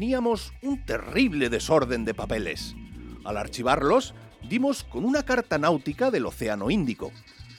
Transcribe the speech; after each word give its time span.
teníamos 0.00 0.54
un 0.62 0.82
terrible 0.86 1.50
desorden 1.50 2.06
de 2.06 2.14
papeles. 2.14 2.74
Al 3.22 3.36
archivarlos, 3.36 4.14
dimos 4.48 4.82
con 4.82 5.04
una 5.04 5.26
carta 5.26 5.58
náutica 5.58 6.10
del 6.10 6.24
Océano 6.24 6.70
Índico. 6.70 7.12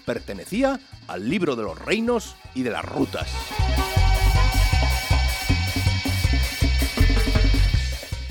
Pertenecía 0.08 0.80
al 1.08 1.30
libro 1.30 1.55
de 1.55 1.62
los 1.62 1.77
reinos 1.77 2.35
y 2.55 2.63
de 2.63 2.72
las 2.72 2.84
rutas. 2.84 3.32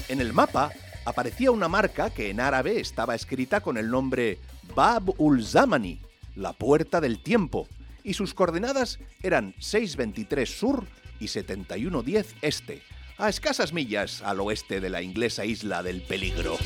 En 0.08 0.20
el 0.20 0.32
mapa 0.32 0.72
aparecía 1.04 1.52
una 1.52 1.68
marca 1.68 2.10
que 2.10 2.30
en 2.30 2.40
árabe 2.40 2.80
estaba 2.80 3.14
escrita 3.14 3.60
con 3.60 3.76
el 3.76 3.88
nombre 3.88 4.40
Bab 4.74 5.14
ul 5.18 5.46
Zamani, 5.46 6.00
la 6.34 6.52
puerta 6.52 7.00
del 7.00 7.22
tiempo, 7.22 7.68
y 8.02 8.14
sus 8.14 8.34
coordenadas 8.34 8.98
eran 9.22 9.54
623 9.60 10.50
sur 10.50 10.84
y 11.20 11.28
7110 11.28 12.34
este, 12.42 12.82
a 13.20 13.28
escasas 13.28 13.72
millas 13.72 14.22
al 14.22 14.40
oeste 14.40 14.80
de 14.80 14.88
la 14.88 15.02
inglesa 15.02 15.44
isla 15.44 15.82
del 15.82 16.00
peligro. 16.02 16.56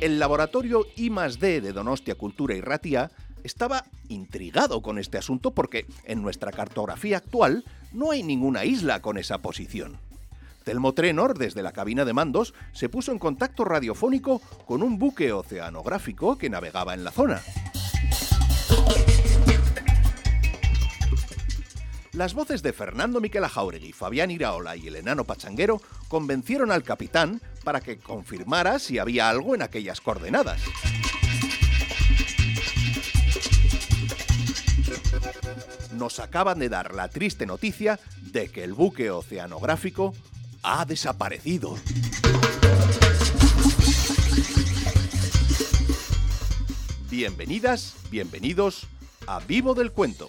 El 0.00 0.18
laboratorio 0.18 0.86
I+D 0.96 1.60
de 1.60 1.72
Donostia 1.72 2.16
Cultura 2.16 2.54
y 2.56 2.60
Ratia 2.60 3.10
estaba 3.44 3.84
intrigado 4.08 4.82
con 4.82 4.98
este 4.98 5.18
asunto 5.18 5.52
porque 5.52 5.86
en 6.04 6.22
nuestra 6.22 6.50
cartografía 6.50 7.18
actual 7.18 7.64
no 7.92 8.10
hay 8.10 8.22
ninguna 8.22 8.64
isla 8.64 9.00
con 9.00 9.16
esa 9.16 9.38
posición. 9.38 9.98
Telmo 10.64 10.92
Trenor, 10.94 11.38
desde 11.38 11.62
la 11.62 11.72
cabina 11.72 12.04
de 12.04 12.12
mandos, 12.12 12.54
se 12.72 12.88
puso 12.88 13.12
en 13.12 13.18
contacto 13.18 13.64
radiofónico 13.64 14.40
con 14.66 14.82
un 14.82 14.98
buque 14.98 15.32
oceanográfico 15.32 16.36
que 16.36 16.50
navegaba 16.50 16.94
en 16.94 17.04
la 17.04 17.12
zona. 17.12 17.40
Las 22.12 22.34
voces 22.34 22.62
de 22.62 22.72
Fernando 22.72 23.20
Miquel 23.20 23.46
Jauregui, 23.46 23.92
Fabián 23.92 24.32
Iraola 24.32 24.74
y 24.74 24.88
el 24.88 24.96
enano 24.96 25.24
Pachanguero 25.24 25.80
convencieron 26.08 26.72
al 26.72 26.82
capitán 26.82 27.40
para 27.62 27.80
que 27.80 27.98
confirmara 27.98 28.80
si 28.80 28.98
había 28.98 29.28
algo 29.28 29.54
en 29.54 29.62
aquellas 29.62 30.00
coordenadas. 30.00 30.60
Nos 35.92 36.18
acaban 36.18 36.58
de 36.58 36.68
dar 36.68 36.94
la 36.94 37.08
triste 37.08 37.46
noticia 37.46 38.00
de 38.32 38.48
que 38.48 38.64
el 38.64 38.74
buque 38.74 39.12
oceanográfico 39.12 40.12
ha 40.64 40.84
desaparecido. 40.86 41.76
Bienvenidas, 47.08 47.94
bienvenidos 48.10 48.88
a 49.28 49.38
Vivo 49.38 49.74
del 49.74 49.92
Cuento. 49.92 50.28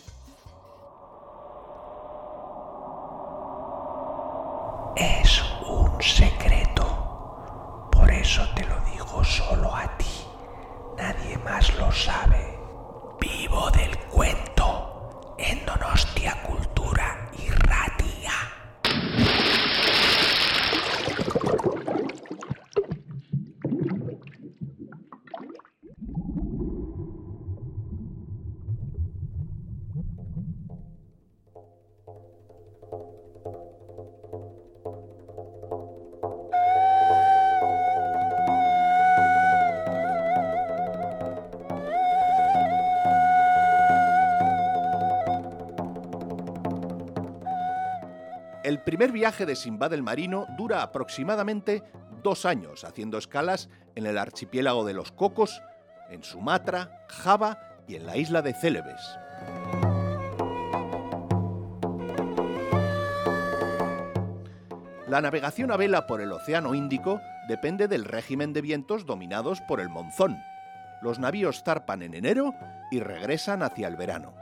El 48.71 48.79
primer 48.79 49.11
viaje 49.11 49.45
de 49.45 49.57
Simbad 49.57 49.91
el 49.91 50.01
Marino 50.01 50.47
dura 50.57 50.81
aproximadamente 50.81 51.83
dos 52.23 52.45
años, 52.45 52.85
haciendo 52.85 53.17
escalas 53.17 53.67
en 53.95 54.05
el 54.05 54.17
archipiélago 54.17 54.85
de 54.85 54.93
los 54.93 55.11
Cocos, 55.11 55.61
en 56.09 56.23
Sumatra, 56.23 57.03
Java 57.09 57.59
y 57.85 57.95
en 57.95 58.05
la 58.05 58.15
isla 58.15 58.41
de 58.41 58.53
Célebes. 58.53 59.01
La 65.09 65.19
navegación 65.19 65.69
a 65.73 65.75
vela 65.75 66.07
por 66.07 66.21
el 66.21 66.31
Océano 66.31 66.73
Índico 66.73 67.19
depende 67.49 67.89
del 67.89 68.05
régimen 68.05 68.53
de 68.53 68.61
vientos 68.61 69.05
dominados 69.05 69.59
por 69.67 69.81
el 69.81 69.89
monzón. 69.89 70.37
Los 71.01 71.19
navíos 71.19 71.61
zarpan 71.65 72.03
en 72.03 72.13
enero 72.13 72.55
y 72.89 73.01
regresan 73.01 73.63
hacia 73.63 73.89
el 73.89 73.97
verano. 73.97 74.40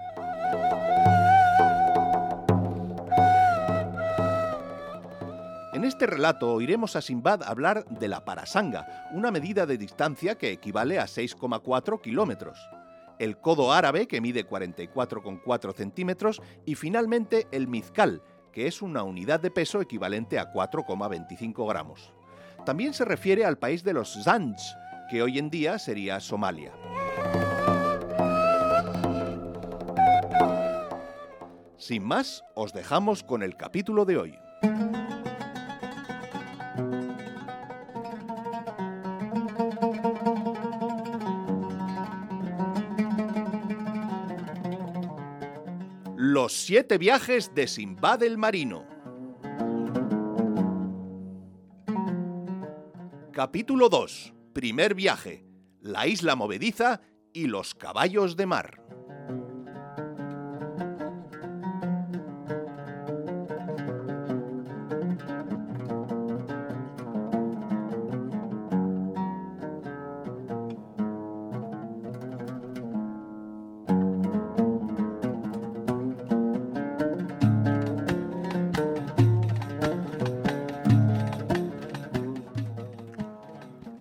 En 5.80 5.86
este 5.86 6.08
relato 6.08 6.52
oiremos 6.52 6.98
a 6.98 7.02
Simbad 7.02 7.42
hablar 7.42 7.86
de 7.86 8.10
la 8.10 8.26
parasanga, 8.26 9.08
una 9.14 9.32
medida 9.32 9.66
de 9.66 9.78
distancia 9.78 10.38
que 10.38 10.52
equivale 10.52 11.00
a 11.00 11.06
6,4 11.06 12.02
kilómetros, 12.02 12.60
el 13.18 13.38
codo 13.38 13.72
árabe, 13.72 14.06
que 14.06 14.20
mide 14.20 14.46
44,4 14.46 15.74
centímetros, 15.74 16.42
y 16.66 16.76
finalmente 16.76 17.48
el 17.54 17.70
mizcal, 17.70 18.22
que 18.52 18.68
es 18.68 18.82
una 18.82 19.04
unidad 19.04 19.40
de 19.40 19.52
peso 19.52 19.80
equivalente 19.80 20.38
a 20.38 20.52
4,25 20.52 21.66
gramos. 21.70 22.12
También 22.66 22.94
se 22.94 23.06
refiere 23.06 23.46
al 23.46 23.58
país 23.58 23.82
de 23.86 23.94
los 23.94 24.22
Zanj, 24.22 24.60
que 25.10 25.22
hoy 25.22 25.40
en 25.40 25.50
día 25.50 25.80
sería 25.80 26.20
Somalia. 26.20 26.74
Sin 31.78 32.04
más, 32.04 32.44
os 32.54 32.74
dejamos 32.74 33.24
con 33.24 33.44
el 33.44 33.56
capítulo 33.56 34.04
de 34.04 34.18
hoy. 34.18 34.40
Los 46.50 46.58
siete 46.58 46.98
viajes 46.98 47.54
de 47.54 47.68
Simbad 47.68 48.24
el 48.24 48.40
Marino. 48.40 48.84
Capítulo 53.32 53.88
2. 53.88 54.34
Primer 54.52 54.96
viaje. 54.96 55.46
La 55.80 56.08
isla 56.08 56.36
movediza 56.36 57.02
y 57.34 57.46
los 57.46 57.76
caballos 57.76 58.36
de 58.36 58.48
mar. 58.48 58.89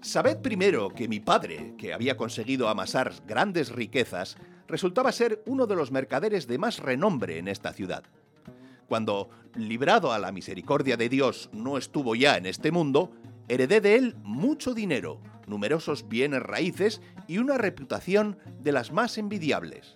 Sabed 0.09 0.39
primero 0.39 0.89
que 0.89 1.07
mi 1.07 1.21
padre, 1.21 1.75
que 1.77 1.93
había 1.93 2.17
conseguido 2.17 2.71
amasar 2.71 3.13
grandes 3.27 3.69
riquezas, 3.69 4.39
resultaba 4.67 5.13
ser 5.13 5.43
uno 5.45 5.67
de 5.67 5.77
los 5.77 5.93
mercaderes 5.93 6.47
de 6.47 6.57
más 6.57 6.79
renombre 6.79 7.37
en 7.37 7.47
esta 7.47 7.75
ciudad. 7.75 8.05
Cuando, 8.87 9.29
librado 9.55 10.11
a 10.11 10.19
la 10.19 10.33
misericordia 10.33 10.97
de 10.97 11.11
Dios, 11.11 11.51
no 11.53 11.77
estuvo 11.77 12.15
ya 12.15 12.39
en 12.39 12.47
este 12.47 12.73
mundo, 12.73 13.13
heredé 13.49 13.83
de 13.83 13.97
él 13.97 14.17
mucho 14.23 14.73
dinero, 14.73 15.21
numerosos 15.47 16.09
bienes 16.09 16.43
raíces 16.43 17.03
y 17.27 17.37
una 17.37 17.59
reputación 17.59 18.39
de 18.63 18.73
las 18.73 18.93
más 18.93 19.19
envidiables. 19.19 19.95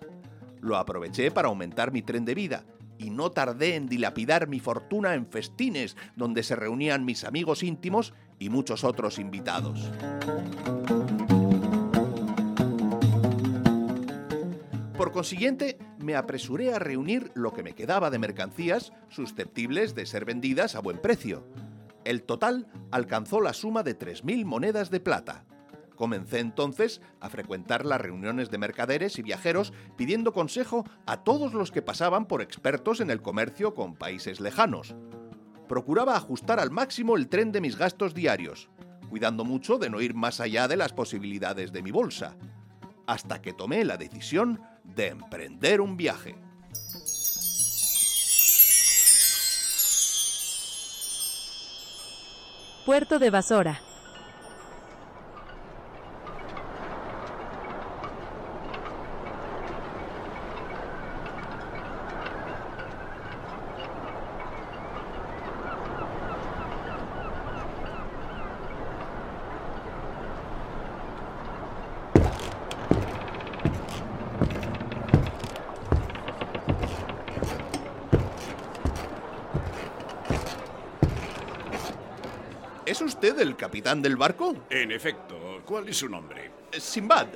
Lo 0.61 0.77
aproveché 0.77 1.31
para 1.31 1.47
aumentar 1.47 1.91
mi 1.91 2.03
tren 2.03 2.23
de 2.23 2.35
vida 2.35 2.65
y 2.99 3.09
no 3.09 3.31
tardé 3.31 3.73
en 3.73 3.87
dilapidar 3.87 4.47
mi 4.47 4.59
fortuna 4.59 5.15
en 5.15 5.25
festines 5.25 5.97
donde 6.15 6.43
se 6.43 6.55
reunían 6.55 7.03
mis 7.03 7.23
amigos 7.23 7.63
íntimos 7.63 8.13
y 8.43 8.49
muchos 8.49 8.83
otros 8.83 9.19
invitados. 9.19 9.89
Por 14.97 15.13
consiguiente, 15.13 15.77
me 15.97 16.15
apresuré 16.15 16.73
a 16.73 16.79
reunir 16.79 17.31
lo 17.35 17.53
que 17.53 17.63
me 17.63 17.73
quedaba 17.73 18.09
de 18.09 18.19
mercancías 18.19 18.91
susceptibles 19.07 19.95
de 19.95 20.05
ser 20.05 20.25
vendidas 20.25 20.75
a 20.75 20.81
buen 20.81 20.97
precio. 20.97 21.47
El 22.03 22.23
total 22.23 22.67
alcanzó 22.91 23.39
la 23.39 23.53
suma 23.53 23.81
de 23.81 23.97
3.000 23.97 24.43
monedas 24.43 24.89
de 24.89 24.99
plata. 24.99 25.45
Comencé 25.95 26.39
entonces 26.39 27.01
a 27.21 27.29
frecuentar 27.29 27.85
las 27.85 28.01
reuniones 28.01 28.51
de 28.51 28.57
mercaderes 28.57 29.17
y 29.19 29.21
viajeros 29.21 29.71
pidiendo 29.95 30.33
consejo 30.33 30.83
a 31.05 31.23
todos 31.23 31.53
los 31.53 31.71
que 31.71 31.81
pasaban 31.81 32.25
por 32.25 32.41
expertos 32.41 32.99
en 32.99 33.09
el 33.09 33.21
comercio 33.21 33.73
con 33.73 33.95
países 33.95 34.41
lejanos. 34.41 34.95
Procuraba 35.73 36.15
ajustar 36.15 36.59
al 36.59 36.69
máximo 36.69 37.17
el 37.17 37.27
tren 37.27 37.51
de 37.51 37.59
mis 37.59 37.75
gastos 37.75 38.13
diarios, 38.13 38.69
cuidando 39.09 39.43
mucho 39.43 39.79
de 39.79 39.89
no 39.89 40.01
ir 40.01 40.13
más 40.13 40.39
allá 40.39 40.67
de 40.67 40.77
las 40.77 40.93
posibilidades 40.93 41.71
de 41.71 41.81
mi 41.81 41.89
bolsa, 41.89 42.35
hasta 43.07 43.41
que 43.41 43.53
tomé 43.53 43.83
la 43.83 43.97
decisión 43.97 44.61
de 44.83 45.07
emprender 45.07 45.81
un 45.81 45.97
viaje. 45.97 46.35
Puerto 52.85 53.17
de 53.17 53.31
Basora. 53.31 53.92
¿Es 83.43 83.49
usted 83.49 83.55
el 83.55 83.57
capitán 83.57 84.01
del 84.01 84.15
barco? 84.15 84.55
En 84.69 84.89
efecto, 84.93 85.61
¿cuál 85.65 85.89
es 85.89 85.97
su 85.97 86.07
nombre? 86.07 86.49
Simbad. 86.71 87.27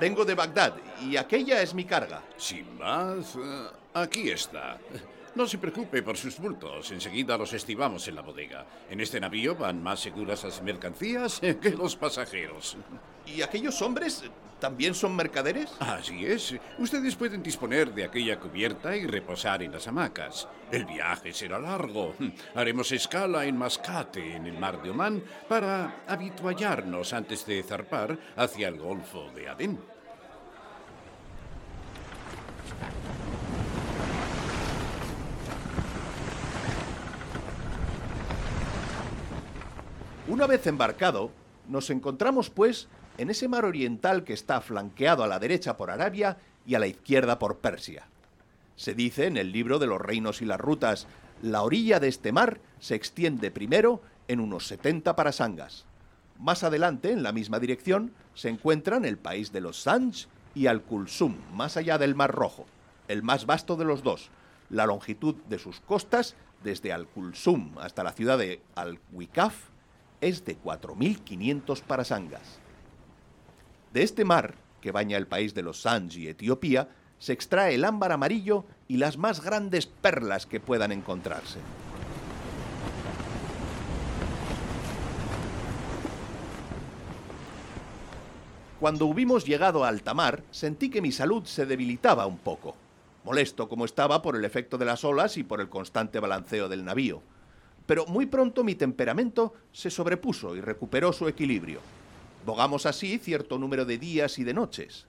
Vengo 0.00 0.24
de 0.24 0.34
Bagdad 0.34 0.74
y 1.00 1.16
aquella 1.16 1.62
es 1.62 1.72
mi 1.72 1.84
carga. 1.84 2.20
Simbad. 2.36 3.18
eh, 3.20 3.68
Aquí 3.94 4.28
está. 4.30 4.78
No 5.36 5.46
se 5.46 5.58
preocupe 5.58 6.02
por 6.02 6.16
sus 6.16 6.36
bultos. 6.38 6.90
Enseguida 6.90 7.38
los 7.38 7.52
estivamos 7.52 8.08
en 8.08 8.16
la 8.16 8.22
bodega. 8.22 8.66
En 8.90 9.00
este 9.00 9.20
navío 9.20 9.54
van 9.54 9.80
más 9.82 10.00
seguras 10.00 10.42
las 10.42 10.60
mercancías 10.62 11.38
que 11.40 11.70
los 11.70 11.94
pasajeros. 11.94 12.76
¿Y 13.26 13.40
aquellos 13.42 13.80
hombres 13.82 14.24
también 14.62 14.94
son 14.94 15.16
mercaderes? 15.16 15.74
Así 15.80 16.24
es. 16.24 16.54
Ustedes 16.78 17.16
pueden 17.16 17.42
disponer 17.42 17.92
de 17.92 18.04
aquella 18.04 18.38
cubierta 18.38 18.96
y 18.96 19.08
reposar 19.08 19.60
en 19.60 19.72
las 19.72 19.88
hamacas. 19.88 20.46
El 20.70 20.84
viaje 20.84 21.34
será 21.34 21.58
largo. 21.58 22.14
Haremos 22.54 22.92
escala 22.92 23.44
en 23.44 23.58
Mascate, 23.58 24.36
en 24.36 24.46
el 24.46 24.56
mar 24.56 24.80
de 24.80 24.90
Omán, 24.90 25.24
para 25.48 26.04
habituallarnos 26.06 27.12
antes 27.12 27.44
de 27.44 27.60
zarpar 27.64 28.16
hacia 28.36 28.68
el 28.68 28.78
Golfo 28.78 29.32
de 29.34 29.48
Adén. 29.48 29.80
Una 40.28 40.46
vez 40.46 40.64
embarcado, 40.68 41.32
nos 41.66 41.90
encontramos 41.90 42.48
pues 42.48 42.88
en 43.22 43.30
ese 43.30 43.48
mar 43.48 43.64
oriental 43.64 44.24
que 44.24 44.32
está 44.32 44.60
flanqueado 44.60 45.22
a 45.22 45.28
la 45.28 45.38
derecha 45.38 45.76
por 45.76 45.90
Arabia 45.90 46.38
y 46.66 46.74
a 46.74 46.80
la 46.80 46.88
izquierda 46.88 47.38
por 47.38 47.58
Persia. 47.58 48.06
Se 48.74 48.94
dice 48.94 49.26
en 49.26 49.36
el 49.36 49.52
libro 49.52 49.78
de 49.78 49.86
los 49.86 50.00
reinos 50.00 50.42
y 50.42 50.44
las 50.44 50.60
rutas, 50.60 51.06
la 51.40 51.62
orilla 51.62 52.00
de 52.00 52.08
este 52.08 52.32
mar 52.32 52.60
se 52.80 52.96
extiende 52.96 53.52
primero 53.52 54.02
en 54.26 54.40
unos 54.40 54.66
70 54.66 55.14
parasangas. 55.14 55.84
Más 56.40 56.64
adelante, 56.64 57.12
en 57.12 57.22
la 57.22 57.30
misma 57.30 57.60
dirección, 57.60 58.12
se 58.34 58.48
encuentran 58.48 59.04
el 59.04 59.18
país 59.18 59.52
de 59.52 59.60
los 59.60 59.80
Sanj 59.80 60.26
y 60.54 60.66
Al-Kulsum, 60.66 61.36
más 61.52 61.76
allá 61.76 61.98
del 61.98 62.16
Mar 62.16 62.32
Rojo, 62.32 62.66
el 63.06 63.22
más 63.22 63.46
vasto 63.46 63.76
de 63.76 63.84
los 63.84 64.02
dos. 64.02 64.30
La 64.68 64.86
longitud 64.86 65.36
de 65.48 65.60
sus 65.60 65.78
costas, 65.78 66.34
desde 66.64 66.92
Al-Kulsum 66.92 67.78
hasta 67.78 68.02
la 68.02 68.12
ciudad 68.12 68.38
de 68.38 68.62
Al-Wikaf, 68.74 69.54
es 70.20 70.44
de 70.44 70.58
4.500 70.60 71.82
parasangas. 71.82 72.61
De 73.92 74.02
este 74.02 74.24
mar, 74.24 74.54
que 74.80 74.90
baña 74.90 75.18
el 75.18 75.26
país 75.26 75.52
de 75.54 75.62
los 75.62 75.82
Sanj 75.82 76.16
y 76.16 76.28
Etiopía, 76.28 76.88
se 77.18 77.34
extrae 77.34 77.74
el 77.74 77.84
ámbar 77.84 78.12
amarillo 78.12 78.64
y 78.88 78.96
las 78.96 79.18
más 79.18 79.44
grandes 79.44 79.86
perlas 79.86 80.46
que 80.46 80.60
puedan 80.60 80.92
encontrarse. 80.92 81.58
Cuando 88.80 89.06
hubimos 89.06 89.44
llegado 89.44 89.84
a 89.84 89.88
alta 89.88 90.14
mar, 90.14 90.42
sentí 90.50 90.90
que 90.90 91.02
mi 91.02 91.12
salud 91.12 91.44
se 91.44 91.66
debilitaba 91.66 92.26
un 92.26 92.38
poco, 92.38 92.74
molesto 93.24 93.68
como 93.68 93.84
estaba 93.84 94.22
por 94.22 94.36
el 94.36 94.44
efecto 94.44 94.78
de 94.78 94.86
las 94.86 95.04
olas 95.04 95.36
y 95.36 95.44
por 95.44 95.60
el 95.60 95.68
constante 95.68 96.18
balanceo 96.18 96.68
del 96.68 96.84
navío. 96.84 97.22
Pero 97.86 98.06
muy 98.06 98.26
pronto 98.26 98.64
mi 98.64 98.74
temperamento 98.74 99.52
se 99.70 99.90
sobrepuso 99.90 100.56
y 100.56 100.60
recuperó 100.60 101.12
su 101.12 101.28
equilibrio. 101.28 101.80
Bogamos 102.44 102.86
así 102.86 103.18
cierto 103.18 103.56
número 103.56 103.84
de 103.84 103.98
días 103.98 104.38
y 104.40 104.44
de 104.44 104.52
noches. 104.52 105.06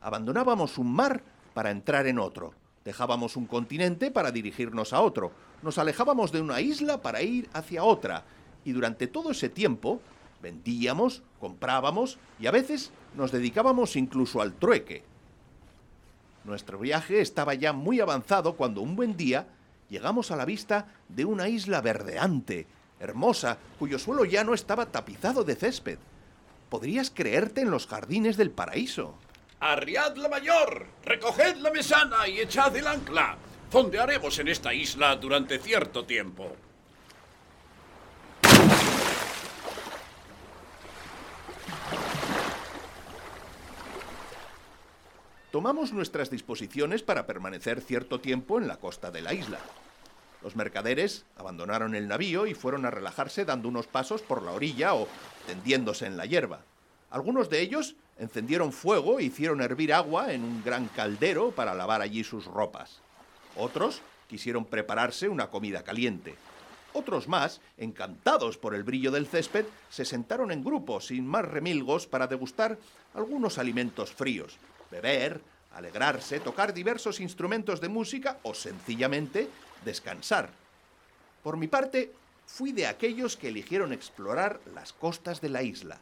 Abandonábamos 0.00 0.76
un 0.76 0.92
mar 0.92 1.22
para 1.54 1.70
entrar 1.70 2.08
en 2.08 2.18
otro, 2.18 2.52
dejábamos 2.84 3.36
un 3.36 3.46
continente 3.46 4.10
para 4.10 4.32
dirigirnos 4.32 4.92
a 4.92 5.00
otro, 5.00 5.30
nos 5.62 5.78
alejábamos 5.78 6.32
de 6.32 6.40
una 6.40 6.60
isla 6.60 7.00
para 7.00 7.22
ir 7.22 7.48
hacia 7.52 7.84
otra, 7.84 8.24
y 8.64 8.72
durante 8.72 9.06
todo 9.06 9.30
ese 9.30 9.48
tiempo 9.48 10.00
vendíamos, 10.42 11.22
comprábamos 11.38 12.18
y 12.40 12.46
a 12.46 12.50
veces 12.50 12.90
nos 13.14 13.30
dedicábamos 13.30 13.94
incluso 13.94 14.42
al 14.42 14.54
trueque. 14.54 15.04
Nuestro 16.44 16.80
viaje 16.80 17.20
estaba 17.20 17.54
ya 17.54 17.72
muy 17.72 18.00
avanzado 18.00 18.56
cuando 18.56 18.80
un 18.80 18.96
buen 18.96 19.16
día 19.16 19.46
llegamos 19.88 20.32
a 20.32 20.36
la 20.36 20.44
vista 20.44 20.88
de 21.08 21.24
una 21.24 21.48
isla 21.48 21.80
verdeante, 21.80 22.66
hermosa, 22.98 23.58
cuyo 23.78 24.00
suelo 24.00 24.24
ya 24.24 24.42
no 24.42 24.54
estaba 24.54 24.86
tapizado 24.86 25.44
de 25.44 25.54
césped. 25.54 25.98
Podrías 26.72 27.10
creerte 27.10 27.60
en 27.60 27.70
los 27.70 27.86
jardines 27.86 28.38
del 28.38 28.50
paraíso. 28.50 29.18
Arriad 29.60 30.16
la 30.16 30.30
mayor, 30.30 30.86
recoged 31.04 31.56
la 31.56 31.70
mesana 31.70 32.26
y 32.26 32.40
echad 32.40 32.74
el 32.74 32.86
ancla. 32.86 33.36
Fondearemos 33.68 34.38
en 34.38 34.48
esta 34.48 34.72
isla 34.72 35.14
durante 35.16 35.58
cierto 35.58 36.06
tiempo. 36.06 36.56
Tomamos 45.50 45.92
nuestras 45.92 46.30
disposiciones 46.30 47.02
para 47.02 47.26
permanecer 47.26 47.82
cierto 47.82 48.18
tiempo 48.18 48.58
en 48.58 48.66
la 48.66 48.78
costa 48.78 49.10
de 49.10 49.20
la 49.20 49.34
isla. 49.34 49.58
Los 50.42 50.56
mercaderes 50.56 51.24
abandonaron 51.36 51.94
el 51.94 52.08
navío 52.08 52.46
y 52.46 52.54
fueron 52.54 52.84
a 52.84 52.90
relajarse 52.90 53.44
dando 53.44 53.68
unos 53.68 53.86
pasos 53.86 54.22
por 54.22 54.42
la 54.42 54.52
orilla 54.52 54.94
o 54.94 55.06
tendiéndose 55.46 56.06
en 56.06 56.16
la 56.16 56.26
hierba. 56.26 56.60
Algunos 57.10 57.48
de 57.48 57.60
ellos 57.60 57.94
encendieron 58.18 58.72
fuego 58.72 59.18
e 59.18 59.24
hicieron 59.24 59.60
hervir 59.60 59.92
agua 59.92 60.32
en 60.32 60.42
un 60.42 60.64
gran 60.64 60.88
caldero 60.88 61.50
para 61.52 61.74
lavar 61.74 62.02
allí 62.02 62.24
sus 62.24 62.46
ropas. 62.46 63.00
Otros 63.56 64.02
quisieron 64.28 64.64
prepararse 64.64 65.28
una 65.28 65.50
comida 65.50 65.84
caliente. 65.84 66.34
Otros 66.94 67.28
más, 67.28 67.60
encantados 67.78 68.58
por 68.58 68.74
el 68.74 68.82
brillo 68.82 69.10
del 69.10 69.26
césped, 69.26 69.66
se 69.90 70.04
sentaron 70.04 70.50
en 70.52 70.64
grupos 70.64 71.06
sin 71.06 71.26
más 71.26 71.44
remilgos 71.44 72.06
para 72.06 72.26
degustar 72.26 72.78
algunos 73.14 73.58
alimentos 73.58 74.12
fríos, 74.12 74.56
beber, 74.90 75.40
alegrarse, 75.72 76.40
tocar 76.40 76.74
diversos 76.74 77.20
instrumentos 77.20 77.80
de 77.80 77.88
música 77.88 78.38
o 78.42 78.52
sencillamente 78.54 79.48
descansar. 79.84 80.50
Por 81.42 81.56
mi 81.56 81.68
parte, 81.68 82.12
fui 82.46 82.72
de 82.72 82.86
aquellos 82.86 83.36
que 83.36 83.48
eligieron 83.48 83.92
explorar 83.92 84.60
las 84.74 84.92
costas 84.92 85.40
de 85.40 85.48
la 85.48 85.62
isla. 85.62 85.98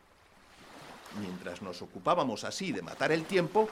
Mientras 1.20 1.62
nos 1.62 1.82
ocupábamos 1.82 2.44
así 2.44 2.72
de 2.72 2.82
matar 2.82 3.12
el 3.12 3.24
tiempo, 3.24 3.68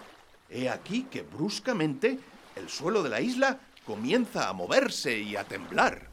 he 0.50 0.68
aquí 0.68 1.04
que 1.04 1.22
bruscamente 1.22 2.18
el 2.56 2.68
suelo 2.68 3.02
de 3.02 3.10
la 3.10 3.20
isla 3.20 3.58
comienza 3.86 4.48
a 4.48 4.52
moverse 4.52 5.18
y 5.18 5.36
a 5.36 5.44
temblar. 5.44 6.08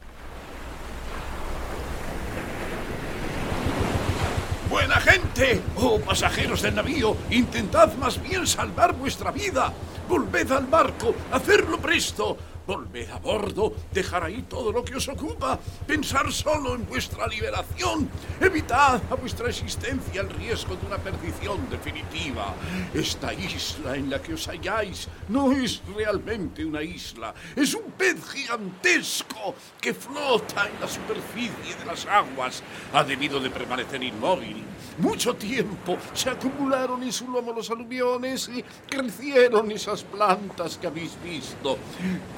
Buena 4.68 4.96
gente, 5.00 5.62
oh 5.76 6.00
pasajeros 6.00 6.60
del 6.62 6.74
navío, 6.74 7.16
intentad 7.30 7.94
más 7.94 8.20
bien 8.20 8.46
salvar 8.46 8.94
vuestra 8.94 9.30
vida. 9.30 9.72
Volved 10.08 10.50
al 10.50 10.66
barco, 10.66 11.14
hacerlo 11.32 11.78
presto. 11.78 12.36
Volver 12.66 13.10
a 13.12 13.18
bordo, 13.18 13.72
dejar 13.92 14.24
ahí 14.24 14.44
todo 14.48 14.72
lo 14.72 14.84
que 14.84 14.96
os 14.96 15.08
ocupa, 15.08 15.58
pensar 15.86 16.32
solo 16.32 16.74
en 16.74 16.86
vuestra 16.86 17.26
liberación, 17.26 18.08
evitad 18.40 19.00
a 19.10 19.14
vuestra 19.14 19.48
existencia 19.48 20.20
el 20.20 20.30
riesgo 20.30 20.76
de 20.76 20.86
una 20.86 20.98
perdición 20.98 21.68
definitiva. 21.70 22.54
Esta 22.92 23.32
isla 23.32 23.96
en 23.96 24.10
la 24.10 24.20
que 24.20 24.34
os 24.34 24.48
halláis 24.48 25.08
no 25.28 25.52
es 25.52 25.82
realmente 25.94 26.64
una 26.64 26.82
isla, 26.82 27.34
es 27.54 27.74
un 27.74 27.92
pez 27.92 28.16
gigantesco 28.28 29.54
que 29.80 29.94
flota 29.94 30.68
en 30.68 30.80
la 30.80 30.88
superficie 30.88 31.76
de 31.78 31.84
las 31.84 32.06
aguas. 32.06 32.62
Ha 32.92 33.04
debido 33.04 33.40
de 33.40 33.50
permanecer 33.50 34.02
inmóvil 34.02 34.64
mucho 34.98 35.34
tiempo. 35.34 35.98
Se 36.14 36.30
acumularon 36.30 37.02
en 37.02 37.12
su 37.12 37.28
lomo 37.30 37.52
los 37.52 37.70
aluviones 37.70 38.48
y 38.48 38.64
crecieron 38.88 39.70
esas 39.70 40.02
plantas 40.02 40.78
que 40.78 40.86
habéis 40.86 41.12
visto. 41.22 41.78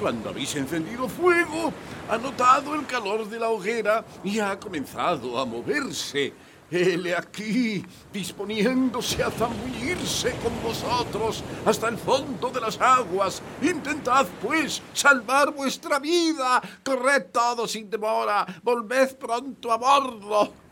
Cuando 0.01 0.18
habéis 0.27 0.55
encendido 0.57 1.09
fuego, 1.09 1.73
ha 2.09 2.17
notado 2.17 2.75
el 2.75 2.87
calor 2.87 3.29
de 3.29 3.39
la 3.39 3.51
hoguera 3.51 4.05
y 4.25 4.39
ha 4.39 4.59
comenzado 4.59 5.39
a 5.39 5.45
moverse. 5.45 6.33
Él 6.71 7.15
aquí, 7.17 7.85
disponiéndose 8.13 9.23
a 9.23 9.31
zambullirse 9.31 10.35
con 10.43 10.53
vosotros 10.63 11.43
hasta 11.65 11.89
el 11.89 11.97
fondo 11.97 12.51
de 12.51 12.61
las 12.61 12.79
aguas. 12.79 13.41
Intentad, 13.63 14.27
pues, 14.43 14.83
salvar 14.93 15.55
vuestra 15.55 15.99
vida. 15.99 16.61
Corred 16.85 17.27
todo 17.33 17.67
sin 17.67 17.89
demora. 17.89 18.47
Volved 18.63 19.17
pronto 19.17 19.73
a 19.73 19.79
bordo. 19.79 20.68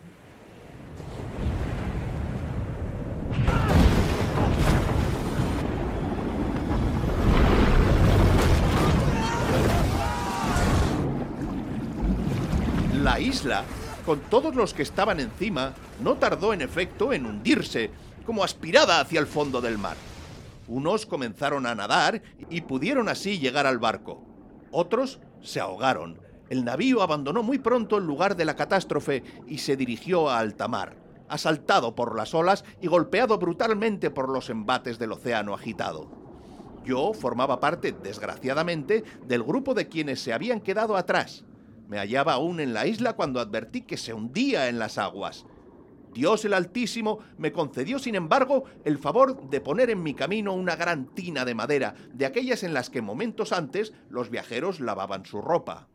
La 13.16 13.20
isla, 13.20 13.64
con 14.04 14.20
todos 14.28 14.54
los 14.54 14.74
que 14.74 14.82
estaban 14.82 15.20
encima, 15.20 15.72
no 16.02 16.16
tardó 16.16 16.52
en 16.52 16.60
efecto 16.60 17.14
en 17.14 17.24
hundirse, 17.24 17.90
como 18.26 18.44
aspirada 18.44 19.00
hacia 19.00 19.18
el 19.18 19.26
fondo 19.26 19.62
del 19.62 19.78
mar. 19.78 19.96
Unos 20.68 21.06
comenzaron 21.06 21.64
a 21.64 21.74
nadar 21.74 22.20
y 22.50 22.60
pudieron 22.60 23.08
así 23.08 23.38
llegar 23.38 23.66
al 23.66 23.78
barco. 23.78 24.22
Otros 24.70 25.18
se 25.40 25.60
ahogaron. 25.60 26.20
El 26.50 26.62
navío 26.66 27.00
abandonó 27.00 27.42
muy 27.42 27.58
pronto 27.58 27.96
el 27.96 28.04
lugar 28.04 28.36
de 28.36 28.44
la 28.44 28.54
catástrofe 28.54 29.22
y 29.46 29.56
se 29.56 29.78
dirigió 29.78 30.28
a 30.28 30.38
alta 30.38 30.68
mar, 30.68 30.96
asaltado 31.30 31.94
por 31.94 32.16
las 32.16 32.34
olas 32.34 32.66
y 32.82 32.86
golpeado 32.86 33.38
brutalmente 33.38 34.10
por 34.10 34.28
los 34.28 34.50
embates 34.50 34.98
del 34.98 35.12
océano 35.12 35.54
agitado. 35.54 36.10
Yo 36.84 37.14
formaba 37.14 37.60
parte, 37.60 37.92
desgraciadamente, 37.92 39.04
del 39.26 39.42
grupo 39.42 39.72
de 39.72 39.88
quienes 39.88 40.20
se 40.20 40.34
habían 40.34 40.60
quedado 40.60 40.98
atrás. 40.98 41.46
Me 41.88 41.98
hallaba 41.98 42.34
aún 42.34 42.60
en 42.60 42.74
la 42.74 42.86
isla 42.86 43.14
cuando 43.14 43.40
advertí 43.40 43.82
que 43.82 43.96
se 43.96 44.12
hundía 44.12 44.68
en 44.68 44.78
las 44.78 44.98
aguas. 44.98 45.46
Dios 46.12 46.44
el 46.46 46.54
Altísimo 46.54 47.18
me 47.36 47.52
concedió, 47.52 47.98
sin 47.98 48.14
embargo, 48.14 48.64
el 48.84 48.96
favor 48.98 49.50
de 49.50 49.60
poner 49.60 49.90
en 49.90 50.02
mi 50.02 50.14
camino 50.14 50.54
una 50.54 50.74
gran 50.74 51.06
tina 51.14 51.44
de 51.44 51.54
madera, 51.54 51.94
de 52.14 52.24
aquellas 52.24 52.62
en 52.62 52.72
las 52.72 52.88
que 52.88 53.02
momentos 53.02 53.52
antes 53.52 53.92
los 54.08 54.30
viajeros 54.30 54.80
lavaban 54.80 55.26
su 55.26 55.42
ropa. 55.42 55.88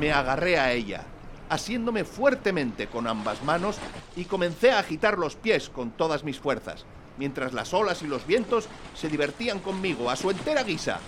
Me 0.00 0.12
agarré 0.12 0.58
a 0.58 0.72
ella, 0.72 1.04
asiéndome 1.48 2.04
fuertemente 2.04 2.88
con 2.88 3.06
ambas 3.06 3.42
manos, 3.44 3.78
y 4.16 4.24
comencé 4.24 4.72
a 4.72 4.80
agitar 4.80 5.16
los 5.16 5.36
pies 5.36 5.70
con 5.70 5.92
todas 5.92 6.24
mis 6.24 6.40
fuerzas, 6.40 6.84
mientras 7.18 7.52
las 7.52 7.74
olas 7.74 8.02
y 8.02 8.06
los 8.06 8.26
vientos 8.26 8.68
se 8.94 9.08
divertían 9.08 9.58
conmigo 9.58 10.10
a 10.10 10.16
su 10.16 10.30
entera 10.30 10.62
guisa. 10.62 11.00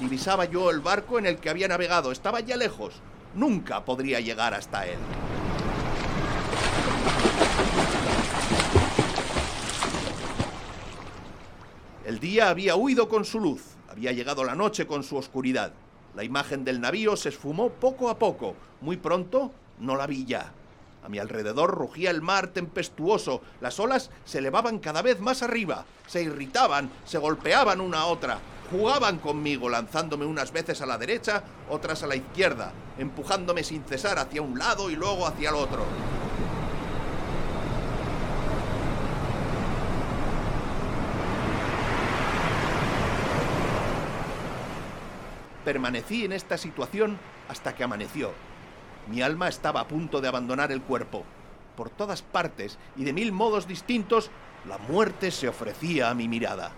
Divisaba 0.00 0.46
yo 0.46 0.70
el 0.70 0.80
barco 0.80 1.18
en 1.18 1.26
el 1.26 1.38
que 1.38 1.50
había 1.50 1.68
navegado, 1.68 2.10
estaba 2.10 2.40
ya 2.40 2.56
lejos, 2.56 2.94
nunca 3.34 3.84
podría 3.84 4.20
llegar 4.20 4.54
hasta 4.54 4.86
él. 4.86 4.98
El 12.06 12.18
día 12.18 12.48
había 12.48 12.74
huido 12.74 13.08
con 13.08 13.24
su 13.24 13.38
luz, 13.38 13.62
había 13.88 14.10
llegado 14.12 14.42
la 14.42 14.54
noche 14.54 14.86
con 14.86 15.04
su 15.04 15.16
oscuridad. 15.16 15.72
La 16.16 16.24
imagen 16.24 16.64
del 16.64 16.80
navío 16.80 17.16
se 17.16 17.28
esfumó 17.28 17.70
poco 17.70 18.10
a 18.10 18.18
poco. 18.18 18.56
Muy 18.80 18.96
pronto 18.96 19.52
no 19.78 19.96
la 19.96 20.08
vi 20.08 20.24
ya. 20.24 20.52
A 21.02 21.08
mi 21.08 21.18
alrededor 21.18 21.70
rugía 21.70 22.10
el 22.10 22.22
mar 22.22 22.48
tempestuoso, 22.48 23.42
las 23.60 23.80
olas 23.80 24.10
se 24.24 24.38
elevaban 24.38 24.78
cada 24.78 25.02
vez 25.02 25.20
más 25.20 25.42
arriba, 25.42 25.84
se 26.06 26.22
irritaban, 26.22 26.90
se 27.06 27.18
golpeaban 27.18 27.80
una 27.80 28.00
a 28.00 28.06
otra, 28.06 28.38
jugaban 28.70 29.18
conmigo, 29.18 29.68
lanzándome 29.68 30.26
unas 30.26 30.52
veces 30.52 30.80
a 30.82 30.86
la 30.86 30.98
derecha, 30.98 31.42
otras 31.68 32.02
a 32.02 32.06
la 32.06 32.16
izquierda, 32.16 32.72
empujándome 32.98 33.64
sin 33.64 33.82
cesar 33.84 34.18
hacia 34.18 34.42
un 34.42 34.58
lado 34.58 34.90
y 34.90 34.96
luego 34.96 35.26
hacia 35.26 35.48
el 35.48 35.56
otro. 35.56 35.84
Permanecí 45.64 46.24
en 46.24 46.32
esta 46.32 46.56
situación 46.56 47.18
hasta 47.48 47.74
que 47.74 47.84
amaneció. 47.84 48.32
Mi 49.08 49.22
alma 49.22 49.48
estaba 49.48 49.80
a 49.80 49.88
punto 49.88 50.20
de 50.20 50.28
abandonar 50.28 50.72
el 50.72 50.82
cuerpo. 50.82 51.24
Por 51.76 51.90
todas 51.90 52.22
partes 52.22 52.78
y 52.96 53.04
de 53.04 53.12
mil 53.12 53.32
modos 53.32 53.66
distintos, 53.66 54.30
la 54.68 54.78
muerte 54.78 55.30
se 55.30 55.48
ofrecía 55.48 56.10
a 56.10 56.14
mi 56.14 56.28
mirada. 56.28 56.72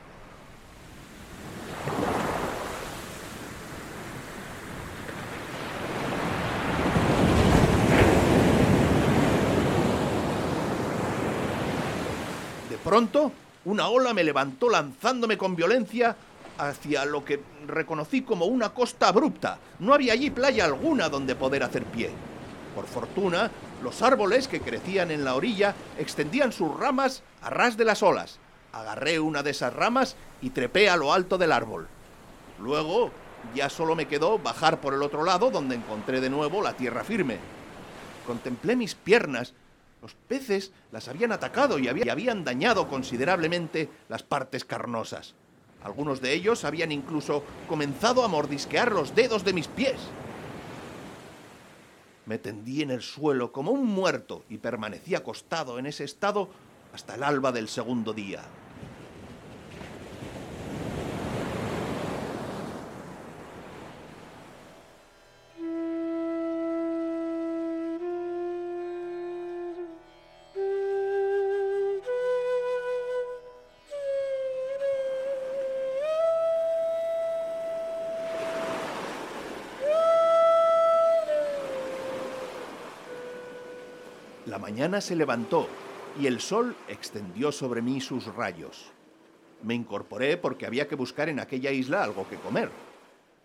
De 12.70 12.78
pronto, 12.78 13.32
una 13.64 13.88
ola 13.88 14.12
me 14.14 14.24
levantó 14.24 14.68
lanzándome 14.68 15.36
con 15.36 15.54
violencia 15.54 16.16
hacia 16.68 17.04
lo 17.04 17.24
que 17.24 17.40
reconocí 17.66 18.22
como 18.22 18.46
una 18.46 18.72
costa 18.72 19.08
abrupta. 19.08 19.58
No 19.78 19.94
había 19.94 20.12
allí 20.12 20.30
playa 20.30 20.64
alguna 20.64 21.08
donde 21.08 21.34
poder 21.34 21.62
hacer 21.62 21.84
pie. 21.84 22.10
Por 22.74 22.86
fortuna, 22.86 23.50
los 23.82 24.00
árboles 24.02 24.48
que 24.48 24.60
crecían 24.60 25.10
en 25.10 25.24
la 25.24 25.34
orilla 25.34 25.74
extendían 25.98 26.52
sus 26.52 26.74
ramas 26.78 27.22
a 27.42 27.50
ras 27.50 27.76
de 27.76 27.84
las 27.84 28.02
olas. 28.02 28.38
Agarré 28.72 29.18
una 29.18 29.42
de 29.42 29.50
esas 29.50 29.74
ramas 29.74 30.16
y 30.40 30.50
trepé 30.50 30.88
a 30.88 30.96
lo 30.96 31.12
alto 31.12 31.36
del 31.36 31.52
árbol. 31.52 31.88
Luego 32.60 33.10
ya 33.54 33.68
solo 33.68 33.96
me 33.96 34.06
quedó 34.06 34.38
bajar 34.38 34.80
por 34.80 34.94
el 34.94 35.02
otro 35.02 35.24
lado 35.24 35.50
donde 35.50 35.74
encontré 35.74 36.20
de 36.20 36.30
nuevo 36.30 36.62
la 36.62 36.74
tierra 36.74 37.02
firme. 37.02 37.38
Contemplé 38.26 38.76
mis 38.76 38.94
piernas. 38.94 39.52
Los 40.00 40.14
peces 40.14 40.72
las 40.90 41.08
habían 41.08 41.32
atacado 41.32 41.78
y 41.78 41.88
habían 41.88 42.44
dañado 42.44 42.88
considerablemente 42.88 43.88
las 44.08 44.22
partes 44.22 44.64
carnosas. 44.64 45.34
Algunos 45.84 46.20
de 46.20 46.32
ellos 46.32 46.64
habían 46.64 46.92
incluso 46.92 47.42
comenzado 47.68 48.24
a 48.24 48.28
mordisquear 48.28 48.92
los 48.92 49.14
dedos 49.14 49.44
de 49.44 49.52
mis 49.52 49.66
pies. 49.66 49.96
Me 52.26 52.38
tendí 52.38 52.82
en 52.82 52.90
el 52.90 53.02
suelo 53.02 53.50
como 53.50 53.72
un 53.72 53.84
muerto 53.84 54.44
y 54.48 54.58
permanecí 54.58 55.14
acostado 55.14 55.78
en 55.78 55.86
ese 55.86 56.04
estado 56.04 56.48
hasta 56.92 57.16
el 57.16 57.24
alba 57.24 57.50
del 57.50 57.68
segundo 57.68 58.12
día. 58.12 58.42
Mañana 84.62 85.00
se 85.00 85.16
levantó 85.16 85.66
y 86.20 86.28
el 86.28 86.40
sol 86.40 86.76
extendió 86.86 87.50
sobre 87.50 87.82
mí 87.82 88.00
sus 88.00 88.32
rayos. 88.32 88.92
Me 89.64 89.74
incorporé 89.74 90.36
porque 90.36 90.66
había 90.66 90.86
que 90.86 90.94
buscar 90.94 91.28
en 91.28 91.40
aquella 91.40 91.72
isla 91.72 92.04
algo 92.04 92.28
que 92.28 92.36
comer. 92.36 92.70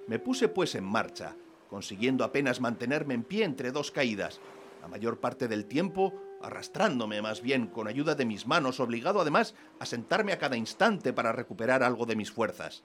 Me 0.06 0.20
puse 0.20 0.48
pues 0.48 0.76
en 0.76 0.84
marcha, 0.84 1.36
consiguiendo 1.72 2.24
apenas 2.24 2.62
mantenerme 2.62 3.16
en 3.16 3.24
pie 3.24 3.46
entre 3.46 3.72
dos 3.72 3.90
caídas, 3.90 4.40
la 4.80 4.88
mayor 4.88 5.20
parte 5.20 5.48
del 5.48 5.66
tiempo 5.66 6.14
arrastrándome 6.40 7.20
más 7.24 7.42
bien 7.42 7.66
con 7.66 7.88
ayuda 7.88 8.14
de 8.14 8.26
mis 8.26 8.46
manos, 8.46 8.80
obligado 8.80 9.20
además 9.20 9.56
a 9.80 9.88
sentarme 9.88 10.34
a 10.34 10.38
cada 10.38 10.56
instante 10.56 11.14
para 11.14 11.32
recuperar 11.32 11.82
algo 11.82 12.06
de 12.06 12.16
mis 12.16 12.32
fuerzas. 12.32 12.84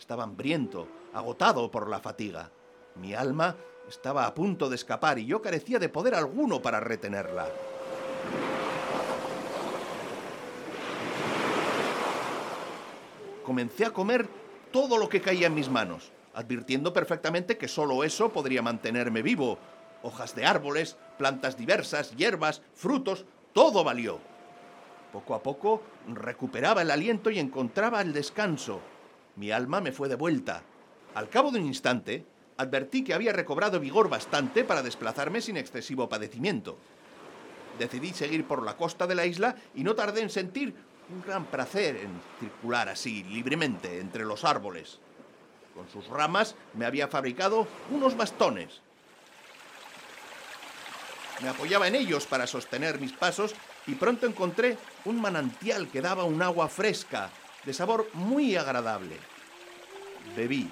Estaba 0.00 0.24
hambriento, 0.24 0.88
agotado 1.14 1.70
por 1.70 1.88
la 1.88 2.00
fatiga. 2.00 2.50
Mi 2.96 3.14
alma 3.14 3.54
estaba 3.88 4.26
a 4.26 4.34
punto 4.34 4.68
de 4.68 4.76
escapar 4.76 5.18
y 5.18 5.26
yo 5.26 5.42
carecía 5.42 5.78
de 5.78 5.88
poder 5.88 6.14
alguno 6.14 6.62
para 6.62 6.80
retenerla. 6.80 7.48
Comencé 13.44 13.84
a 13.84 13.90
comer 13.90 14.28
todo 14.70 14.98
lo 14.98 15.08
que 15.08 15.20
caía 15.20 15.48
en 15.48 15.54
mis 15.54 15.68
manos, 15.68 16.12
advirtiendo 16.34 16.92
perfectamente 16.92 17.58
que 17.58 17.68
solo 17.68 18.04
eso 18.04 18.32
podría 18.32 18.62
mantenerme 18.62 19.22
vivo. 19.22 19.58
Hojas 20.02 20.34
de 20.34 20.46
árboles, 20.46 20.96
plantas 21.18 21.56
diversas, 21.56 22.16
hierbas, 22.16 22.62
frutos, 22.72 23.26
todo 23.52 23.84
valió. 23.84 24.18
Poco 25.12 25.34
a 25.34 25.42
poco 25.42 25.82
recuperaba 26.08 26.82
el 26.82 26.90
aliento 26.90 27.30
y 27.30 27.38
encontraba 27.38 28.00
el 28.00 28.12
descanso. 28.12 28.80
Mi 29.36 29.50
alma 29.50 29.80
me 29.80 29.92
fue 29.92 30.08
de 30.08 30.14
vuelta. 30.14 30.62
Al 31.14 31.28
cabo 31.28 31.50
de 31.50 31.60
un 31.60 31.66
instante, 31.66 32.24
advertí 32.62 33.04
que 33.04 33.14
había 33.14 33.32
recobrado 33.32 33.78
vigor 33.80 34.08
bastante 34.08 34.64
para 34.64 34.82
desplazarme 34.82 35.40
sin 35.40 35.56
excesivo 35.56 36.08
padecimiento. 36.08 36.78
Decidí 37.78 38.12
seguir 38.12 38.46
por 38.46 38.62
la 38.64 38.76
costa 38.76 39.06
de 39.06 39.14
la 39.14 39.26
isla 39.26 39.56
y 39.74 39.84
no 39.84 39.94
tardé 39.94 40.22
en 40.22 40.30
sentir 40.30 40.74
un 41.10 41.22
gran 41.22 41.44
placer 41.46 41.96
en 41.96 42.10
circular 42.40 42.88
así, 42.88 43.24
libremente, 43.24 43.98
entre 43.98 44.24
los 44.24 44.44
árboles. 44.44 44.98
Con 45.74 45.88
sus 45.88 46.06
ramas 46.08 46.54
me 46.74 46.86
había 46.86 47.08
fabricado 47.08 47.66
unos 47.90 48.16
bastones. 48.16 48.80
Me 51.42 51.48
apoyaba 51.48 51.88
en 51.88 51.94
ellos 51.94 52.26
para 52.26 52.46
sostener 52.46 53.00
mis 53.00 53.12
pasos 53.12 53.54
y 53.86 53.94
pronto 53.94 54.26
encontré 54.26 54.76
un 55.04 55.20
manantial 55.20 55.88
que 55.88 56.00
daba 56.00 56.24
un 56.24 56.40
agua 56.40 56.68
fresca, 56.68 57.30
de 57.64 57.72
sabor 57.72 58.08
muy 58.14 58.56
agradable. 58.56 59.16
Bebí. 60.36 60.70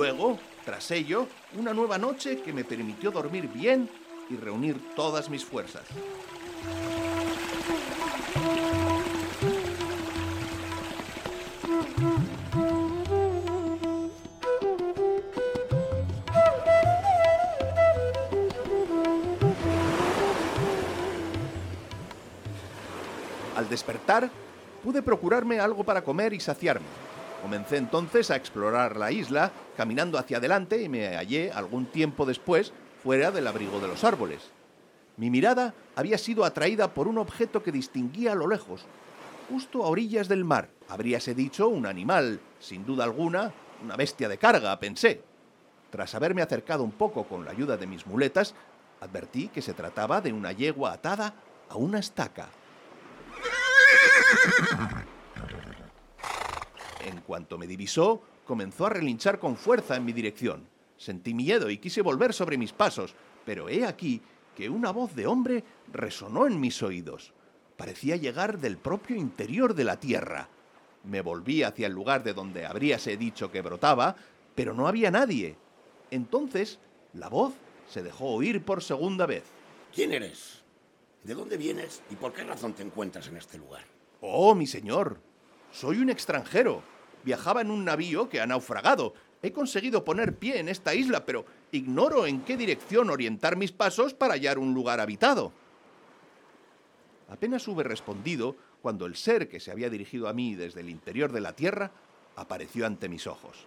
Luego, 0.00 0.38
tras 0.64 0.90
ello, 0.92 1.28
una 1.58 1.74
nueva 1.74 1.98
noche 1.98 2.40
que 2.40 2.54
me 2.54 2.64
permitió 2.64 3.10
dormir 3.10 3.48
bien 3.48 3.86
y 4.30 4.36
reunir 4.36 4.80
todas 4.96 5.28
mis 5.28 5.44
fuerzas. 5.44 5.82
Al 23.54 23.68
despertar, 23.68 24.30
pude 24.82 25.02
procurarme 25.02 25.60
algo 25.60 25.84
para 25.84 26.02
comer 26.02 26.32
y 26.32 26.40
saciarme. 26.40 27.09
Comencé 27.42 27.78
entonces 27.78 28.30
a 28.30 28.36
explorar 28.36 28.96
la 28.96 29.12
isla, 29.12 29.50
caminando 29.76 30.18
hacia 30.18 30.36
adelante 30.36 30.82
y 30.82 30.88
me 30.88 31.16
hallé 31.16 31.50
algún 31.52 31.86
tiempo 31.86 32.26
después 32.26 32.72
fuera 33.02 33.30
del 33.30 33.46
abrigo 33.46 33.80
de 33.80 33.88
los 33.88 34.04
árboles. 34.04 34.50
Mi 35.16 35.30
mirada 35.30 35.74
había 35.96 36.18
sido 36.18 36.44
atraída 36.44 36.92
por 36.92 37.08
un 37.08 37.18
objeto 37.18 37.62
que 37.62 37.72
distinguía 37.72 38.32
a 38.32 38.34
lo 38.34 38.46
lejos, 38.46 38.84
justo 39.48 39.84
a 39.84 39.88
orillas 39.88 40.28
del 40.28 40.44
mar. 40.44 40.68
Habríase 40.88 41.34
dicho 41.34 41.68
un 41.68 41.86
animal, 41.86 42.40
sin 42.58 42.84
duda 42.84 43.04
alguna, 43.04 43.52
una 43.82 43.96
bestia 43.96 44.28
de 44.28 44.38
carga, 44.38 44.78
pensé. 44.78 45.22
Tras 45.90 46.14
haberme 46.14 46.42
acercado 46.42 46.84
un 46.84 46.92
poco 46.92 47.24
con 47.24 47.44
la 47.44 47.50
ayuda 47.50 47.76
de 47.76 47.86
mis 47.86 48.06
muletas, 48.06 48.54
advertí 49.00 49.48
que 49.48 49.62
se 49.62 49.74
trataba 49.74 50.20
de 50.20 50.32
una 50.32 50.52
yegua 50.52 50.92
atada 50.92 51.34
a 51.68 51.76
una 51.76 51.98
estaca. 51.98 52.48
En 57.06 57.20
cuanto 57.20 57.58
me 57.58 57.66
divisó, 57.66 58.22
comenzó 58.44 58.86
a 58.86 58.90
relinchar 58.90 59.38
con 59.38 59.56
fuerza 59.56 59.96
en 59.96 60.04
mi 60.04 60.12
dirección. 60.12 60.66
Sentí 60.96 61.34
miedo 61.34 61.70
y 61.70 61.78
quise 61.78 62.02
volver 62.02 62.34
sobre 62.34 62.58
mis 62.58 62.72
pasos, 62.72 63.14
pero 63.44 63.68
he 63.68 63.86
aquí 63.86 64.20
que 64.54 64.68
una 64.68 64.90
voz 64.90 65.14
de 65.14 65.26
hombre 65.26 65.64
resonó 65.92 66.46
en 66.46 66.60
mis 66.60 66.82
oídos. 66.82 67.32
Parecía 67.76 68.16
llegar 68.16 68.58
del 68.58 68.76
propio 68.76 69.16
interior 69.16 69.74
de 69.74 69.84
la 69.84 69.98
tierra. 69.98 70.48
Me 71.04 71.22
volví 71.22 71.62
hacia 71.62 71.86
el 71.86 71.94
lugar 71.94 72.22
de 72.22 72.34
donde 72.34 72.66
habríase 72.66 73.16
dicho 73.16 73.50
que 73.50 73.62
brotaba, 73.62 74.16
pero 74.54 74.74
no 74.74 74.86
había 74.86 75.10
nadie. 75.10 75.56
Entonces, 76.10 76.78
la 77.14 77.28
voz 77.28 77.54
se 77.88 78.02
dejó 78.02 78.26
oír 78.26 78.62
por 78.62 78.82
segunda 78.82 79.24
vez. 79.24 79.44
¿Quién 79.94 80.12
eres? 80.12 80.62
¿De 81.24 81.34
dónde 81.34 81.56
vienes 81.56 82.02
y 82.10 82.16
por 82.16 82.32
qué 82.32 82.44
razón 82.44 82.74
te 82.74 82.82
encuentras 82.82 83.28
en 83.28 83.38
este 83.38 83.56
lugar? 83.56 83.84
Oh, 84.20 84.54
mi 84.54 84.66
señor, 84.66 85.20
soy 85.72 85.98
un 85.98 86.10
extranjero. 86.10 86.82
Viajaba 87.24 87.60
en 87.60 87.70
un 87.70 87.84
navío 87.84 88.28
que 88.28 88.40
ha 88.40 88.46
naufragado. 88.46 89.14
He 89.42 89.52
conseguido 89.52 90.04
poner 90.04 90.36
pie 90.36 90.58
en 90.58 90.68
esta 90.68 90.94
isla, 90.94 91.24
pero 91.24 91.44
ignoro 91.72 92.26
en 92.26 92.42
qué 92.42 92.56
dirección 92.56 93.10
orientar 93.10 93.56
mis 93.56 93.72
pasos 93.72 94.14
para 94.14 94.34
hallar 94.34 94.58
un 94.58 94.74
lugar 94.74 95.00
habitado. 95.00 95.52
Apenas 97.28 97.66
hube 97.68 97.84
respondido 97.84 98.56
cuando 98.82 99.06
el 99.06 99.16
ser 99.16 99.48
que 99.48 99.60
se 99.60 99.70
había 99.70 99.90
dirigido 99.90 100.28
a 100.28 100.32
mí 100.32 100.54
desde 100.54 100.80
el 100.80 100.90
interior 100.90 101.32
de 101.32 101.40
la 101.40 101.54
tierra 101.54 101.90
apareció 102.36 102.86
ante 102.86 103.08
mis 103.08 103.26
ojos. 103.26 103.66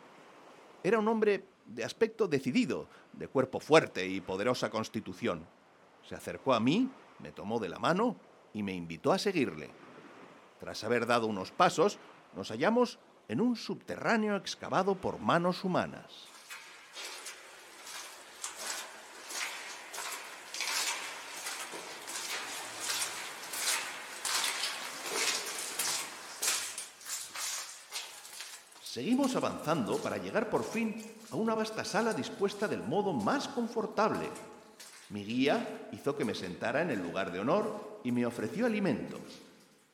Era 0.84 1.00
un 1.00 1.08
hombre 1.08 1.46
de 1.66 1.84
aspecto 1.84 2.28
decidido, 2.28 2.88
de 3.14 3.28
cuerpo 3.28 3.60
fuerte 3.60 4.06
y 4.06 4.20
poderosa 4.20 4.70
constitución. 4.70 5.46
Se 6.08 6.16
acercó 6.16 6.54
a 6.54 6.60
mí, 6.60 6.90
me 7.20 7.32
tomó 7.32 7.60
de 7.60 7.70
la 7.70 7.80
mano 7.80 8.18
y 8.54 8.64
me 8.64 8.74
invitó 8.74 9.12
a 9.14 9.18
seguirle. 9.18 9.70
Tras 10.64 10.82
haber 10.86 11.06
dado 11.06 11.28
unos 11.28 11.52
pasos, 11.52 12.00
nos 12.38 12.48
hallamos 12.48 12.98
en 13.28 13.42
un 13.42 13.58
subterráneo 13.58 14.38
excavado 14.38 14.96
por 14.96 15.20
manos 15.20 15.66
humanas. 15.66 16.06
Seguimos 28.82 29.36
avanzando 29.36 29.98
para 29.98 30.16
llegar 30.16 30.50
por 30.50 30.64
fin 30.64 31.04
a 31.30 31.36
una 31.36 31.56
vasta 31.56 31.84
sala 31.84 32.14
dispuesta 32.14 32.70
del 32.70 32.84
modo 32.84 33.12
más 33.12 33.50
confortable. 33.50 34.30
Mi 35.10 35.26
guía 35.26 35.90
hizo 35.92 36.16
que 36.16 36.24
me 36.24 36.34
sentara 36.34 36.82
en 36.82 36.90
el 36.90 37.04
lugar 37.04 37.34
de 37.34 37.42
honor 37.42 38.00
y 38.06 38.14
me 38.14 38.26
ofreció 38.26 38.66
alimentos. 38.66 39.20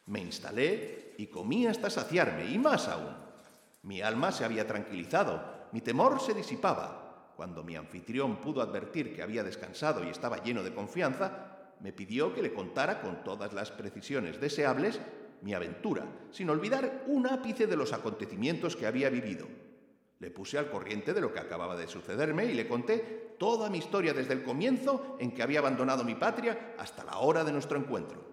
Me 0.10 0.22
instalé 0.22 1.14
y 1.20 1.28
comí 1.28 1.68
hasta 1.68 1.88
saciarme, 1.88 2.46
y 2.50 2.58
más 2.58 2.88
aún. 2.88 3.16
Mi 3.84 4.02
alma 4.02 4.32
se 4.32 4.44
había 4.44 4.66
tranquilizado, 4.66 5.68
mi 5.72 5.82
temor 5.82 6.20
se 6.20 6.34
disipaba. 6.34 7.34
Cuando 7.36 7.64
mi 7.64 7.76
anfitrión 7.76 8.38
pudo 8.38 8.64
advertir 8.64 9.16
que 9.16 9.22
había 9.22 9.44
descansado 9.44 10.04
y 10.04 10.10
estaba 10.10 10.42
lleno 10.42 10.64
de 10.64 10.74
confianza, 10.74 11.76
me 11.80 11.94
pidió 11.94 12.34
que 12.34 12.42
le 12.42 12.56
contara 12.56 13.02
con 13.02 13.24
todas 13.24 13.54
las 13.54 13.70
precisiones 13.70 14.42
deseables 14.42 15.00
mi 15.44 15.54
aventura, 15.54 16.06
sin 16.32 16.50
olvidar 16.50 17.04
un 17.06 17.28
ápice 17.28 17.68
de 17.68 17.78
los 17.78 17.94
acontecimientos 17.94 18.76
que 18.76 18.88
había 18.88 19.12
vivido. 19.12 19.48
Le 20.18 20.32
puse 20.32 20.58
al 20.58 20.72
corriente 20.72 21.14
de 21.14 21.22
lo 21.22 21.32
que 21.32 21.40
acababa 21.40 21.78
de 21.78 21.88
sucederme 21.88 22.46
y 22.46 22.56
le 22.56 22.68
conté 22.68 23.36
toda 23.38 23.70
mi 23.70 23.78
historia 23.78 24.14
desde 24.14 24.34
el 24.34 24.42
comienzo 24.42 25.18
en 25.20 25.32
que 25.36 25.44
había 25.44 25.60
abandonado 25.60 26.04
mi 26.04 26.16
patria 26.16 26.74
hasta 26.80 27.04
la 27.04 27.20
hora 27.20 27.44
de 27.44 27.54
nuestro 27.54 27.78
encuentro. 27.78 28.29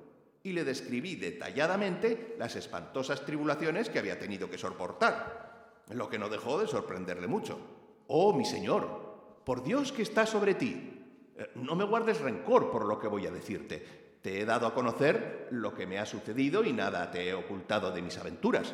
Y 0.46 0.52
le 0.52 0.62
describí 0.62 1.16
detalladamente 1.16 2.37
las 2.38 2.54
espantosas 2.54 3.24
tribulaciones 3.24 3.90
que 3.90 3.98
había 3.98 4.16
tenido 4.16 4.48
que 4.48 4.56
soportar, 4.56 5.82
lo 5.90 6.09
que 6.09 6.20
no 6.20 6.28
dejó 6.28 6.61
de 6.61 6.68
sorprenderle 6.68 7.26
mucho. 7.26 7.59
Oh, 8.06 8.32
mi 8.32 8.44
señor, 8.44 9.40
por 9.44 9.64
Dios 9.64 9.90
que 9.90 10.02
está 10.02 10.24
sobre 10.24 10.54
ti, 10.54 11.02
eh, 11.37 11.50
no 11.56 11.74
me 11.74 11.82
guardes 11.82 12.20
rencor 12.20 12.70
por 12.70 12.85
lo 12.85 12.96
que 13.00 13.09
voy 13.09 13.26
a 13.26 13.32
decirte. 13.32 13.85
Te 14.22 14.40
he 14.40 14.44
dado 14.44 14.68
a 14.68 14.72
conocer 14.72 15.48
lo 15.50 15.74
que 15.74 15.85
me 15.85 15.98
ha 15.98 16.06
sucedido 16.06 16.62
y 16.62 16.72
nada 16.72 17.11
te 17.11 17.28
he 17.28 17.35
ocultado 17.35 17.90
de 17.90 18.02
mis 18.02 18.16
aventuras. 18.16 18.72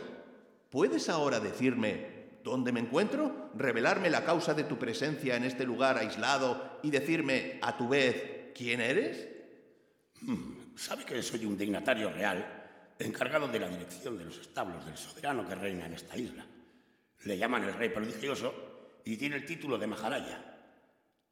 ¿Puedes 0.68 1.08
ahora 1.08 1.40
decirme 1.40 2.32
dónde 2.44 2.72
me 2.72 2.80
encuentro? 2.80 3.48
¿Revelarme 3.54 4.10
la 4.10 4.26
causa 4.26 4.52
de 4.52 4.64
tu 4.64 4.78
presencia 4.78 5.36
en 5.36 5.44
este 5.44 5.64
lugar 5.64 5.96
aislado 5.96 6.80
y 6.82 6.90
decirme, 6.90 7.58
a 7.62 7.78
tu 7.78 7.88
vez, 7.88 8.52
quién 8.54 8.82
eres? 8.82 9.26
Hmm, 10.20 10.61
sabe 10.76 11.04
que 11.04 11.22
soy 11.22 11.44
un 11.44 11.56
dignatario 11.56 12.10
real, 12.10 12.62
encargado 12.98 13.48
de 13.48 13.58
la 13.58 13.68
dirección 13.68 14.16
de 14.18 14.24
los 14.24 14.38
establos 14.38 14.84
del 14.84 14.96
soberano 14.96 15.46
que 15.46 15.54
reina 15.54 15.86
en 15.86 15.94
esta 15.94 16.16
isla. 16.16 16.44
Le 17.24 17.38
llaman 17.38 17.64
el 17.64 17.74
rey 17.74 17.88
prodigioso 17.88 19.00
y 19.04 19.16
tiene 19.16 19.36
el 19.36 19.44
título 19.44 19.78
de 19.78 19.86
Maharaya. 19.86 20.58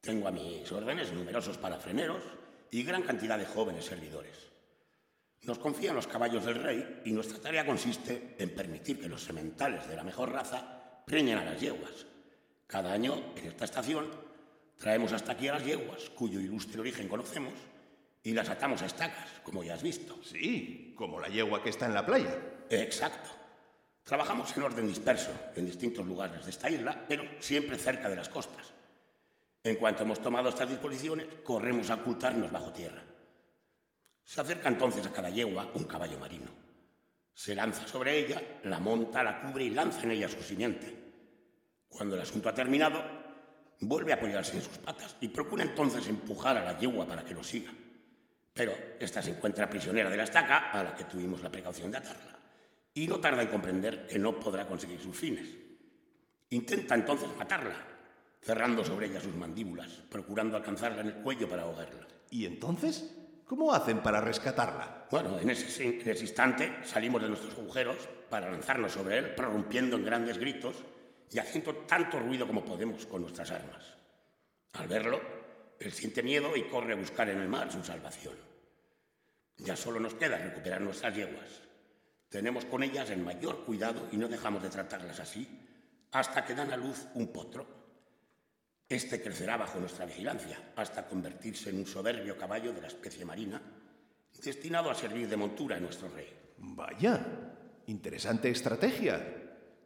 Tengo 0.00 0.28
a 0.28 0.32
mis 0.32 0.70
órdenes 0.72 1.12
numerosos 1.12 1.58
parafreneros 1.58 2.22
y 2.70 2.82
gran 2.82 3.02
cantidad 3.02 3.38
de 3.38 3.46
jóvenes 3.46 3.84
servidores. 3.84 4.50
Nos 5.42 5.58
confían 5.58 5.94
los 5.94 6.06
caballos 6.06 6.44
del 6.44 6.62
rey 6.62 7.02
y 7.04 7.12
nuestra 7.12 7.38
tarea 7.38 7.66
consiste 7.66 8.36
en 8.38 8.54
permitir 8.54 9.00
que 9.00 9.08
los 9.08 9.22
sementales 9.22 9.88
de 9.88 9.96
la 9.96 10.04
mejor 10.04 10.32
raza 10.32 11.02
preñen 11.06 11.38
a 11.38 11.44
las 11.44 11.60
yeguas. 11.60 12.06
Cada 12.66 12.92
año, 12.92 13.32
en 13.36 13.46
esta 13.46 13.64
estación, 13.64 14.08
traemos 14.76 15.12
hasta 15.12 15.32
aquí 15.32 15.48
a 15.48 15.54
las 15.54 15.64
yeguas, 15.64 16.10
cuyo 16.10 16.40
ilustre 16.40 16.80
origen 16.80 17.08
conocemos, 17.08 17.54
y 18.22 18.32
las 18.32 18.48
atamos 18.48 18.82
a 18.82 18.86
estacas, 18.86 19.28
como 19.42 19.64
ya 19.64 19.74
has 19.74 19.82
visto. 19.82 20.18
Sí, 20.22 20.94
como 20.96 21.20
la 21.20 21.28
yegua 21.28 21.62
que 21.62 21.70
está 21.70 21.86
en 21.86 21.94
la 21.94 22.04
playa. 22.04 22.36
Exacto. 22.68 23.30
Trabajamos 24.04 24.56
en 24.56 24.62
orden 24.62 24.88
disperso, 24.88 25.30
en 25.54 25.66
distintos 25.66 26.04
lugares 26.04 26.44
de 26.44 26.50
esta 26.50 26.70
isla, 26.70 27.04
pero 27.08 27.24
siempre 27.38 27.78
cerca 27.78 28.08
de 28.08 28.16
las 28.16 28.28
costas. 28.28 28.72
En 29.62 29.76
cuanto 29.76 30.02
hemos 30.02 30.20
tomado 30.20 30.48
estas 30.48 30.68
disposiciones, 30.68 31.26
corremos 31.44 31.90
a 31.90 31.94
ocultarnos 31.94 32.50
bajo 32.50 32.72
tierra. 32.72 33.02
Se 34.24 34.40
acerca 34.40 34.68
entonces 34.68 35.06
a 35.06 35.12
cada 35.12 35.30
yegua 35.30 35.70
un 35.74 35.84
caballo 35.84 36.18
marino. 36.18 36.50
Se 37.34 37.54
lanza 37.54 37.86
sobre 37.86 38.18
ella, 38.18 38.42
la 38.64 38.80
monta, 38.80 39.22
la 39.22 39.40
cubre 39.40 39.64
y 39.64 39.70
lanza 39.70 40.02
en 40.02 40.12
ella 40.12 40.28
su 40.28 40.42
simiente. 40.42 40.94
Cuando 41.88 42.14
el 42.14 42.22
asunto 42.22 42.48
ha 42.48 42.54
terminado, 42.54 43.02
vuelve 43.80 44.12
a 44.12 44.16
apoyarse 44.16 44.56
en 44.56 44.62
sus 44.62 44.78
patas 44.78 45.16
y 45.20 45.28
procura 45.28 45.64
entonces 45.64 46.06
empujar 46.08 46.56
a 46.56 46.64
la 46.64 46.78
yegua 46.78 47.06
para 47.06 47.24
que 47.24 47.34
lo 47.34 47.42
siga. 47.42 47.70
Pero 48.52 48.72
esta 48.98 49.22
se 49.22 49.30
encuentra 49.30 49.70
prisionera 49.70 50.10
de 50.10 50.16
la 50.16 50.24
estaca, 50.24 50.70
a 50.70 50.82
la 50.82 50.94
que 50.94 51.04
tuvimos 51.04 51.42
la 51.42 51.50
precaución 51.50 51.90
de 51.90 51.98
atarla, 51.98 52.38
y 52.94 53.06
no 53.06 53.20
tarda 53.20 53.42
en 53.42 53.48
comprender 53.48 54.06
que 54.06 54.18
no 54.18 54.38
podrá 54.38 54.66
conseguir 54.66 55.00
sus 55.00 55.16
fines. 55.16 55.48
Intenta 56.50 56.94
entonces 56.94 57.28
matarla, 57.36 57.76
cerrando 58.40 58.84
sobre 58.84 59.06
ella 59.06 59.20
sus 59.20 59.34
mandíbulas, 59.34 59.88
procurando 60.10 60.56
alcanzarla 60.56 61.02
en 61.02 61.08
el 61.08 61.14
cuello 61.14 61.48
para 61.48 61.62
ahogarla. 61.62 62.06
¿Y 62.30 62.44
entonces? 62.44 63.16
¿Cómo 63.44 63.72
hacen 63.72 64.00
para 64.00 64.20
rescatarla? 64.20 65.06
Bueno, 65.10 65.38
en 65.38 65.50
ese, 65.50 66.00
en 66.00 66.08
ese 66.08 66.22
instante 66.22 66.78
salimos 66.84 67.22
de 67.22 67.28
nuestros 67.28 67.54
agujeros 67.58 68.08
para 68.28 68.50
lanzarnos 68.50 68.92
sobre 68.92 69.18
él, 69.18 69.34
prorrumpiendo 69.34 69.96
en 69.96 70.04
grandes 70.04 70.38
gritos 70.38 70.76
y 71.30 71.38
haciendo 71.38 71.74
tanto 71.74 72.18
ruido 72.18 72.46
como 72.46 72.64
podemos 72.64 73.06
con 73.06 73.22
nuestras 73.22 73.50
armas. 73.50 73.96
Al 74.74 74.86
verlo, 74.86 75.39
él 75.80 75.92
siente 75.92 76.22
miedo 76.22 76.54
y 76.56 76.64
corre 76.64 76.92
a 76.92 76.96
buscar 76.96 77.30
en 77.30 77.40
el 77.40 77.48
mar 77.48 77.72
su 77.72 77.82
salvación. 77.82 78.34
Ya 79.56 79.74
solo 79.76 79.98
nos 79.98 80.14
queda 80.14 80.36
recuperar 80.36 80.82
nuestras 80.82 81.16
yeguas. 81.16 81.62
Tenemos 82.28 82.66
con 82.66 82.82
ellas 82.82 83.08
el 83.10 83.20
mayor 83.20 83.64
cuidado 83.64 84.08
y 84.12 84.18
no 84.18 84.28
dejamos 84.28 84.62
de 84.62 84.68
tratarlas 84.68 85.18
así 85.18 85.48
hasta 86.12 86.44
que 86.44 86.54
dan 86.54 86.70
a 86.70 86.76
luz 86.76 87.06
un 87.14 87.32
potro. 87.32 87.66
Este 88.86 89.22
crecerá 89.22 89.56
bajo 89.56 89.80
nuestra 89.80 90.04
vigilancia 90.04 90.72
hasta 90.76 91.06
convertirse 91.06 91.70
en 91.70 91.78
un 91.78 91.86
soberbio 91.86 92.36
caballo 92.36 92.72
de 92.72 92.82
la 92.82 92.88
especie 92.88 93.24
marina, 93.24 93.60
destinado 94.42 94.90
a 94.90 94.94
servir 94.94 95.28
de 95.28 95.36
montura 95.36 95.76
a 95.76 95.80
nuestro 95.80 96.08
rey. 96.08 96.28
Vaya, 96.58 97.24
interesante 97.86 98.50
estrategia. 98.50 99.18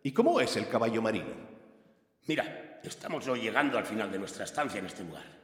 ¿Y 0.03 0.13
cómo 0.13 0.41
es 0.41 0.57
el 0.57 0.69
caballo 0.69 1.01
marino? 1.01 1.35
Mira, 2.27 2.81
estamos 2.83 3.29
hoy 3.29 3.43
llegando 3.43 3.79
al 3.79 3.87
final 3.87 4.11
de 4.11 4.19
nuestra 4.19 4.45
estancia 4.45 4.81
en 4.81 4.87
este 4.87 5.05
lugar. 5.05 5.44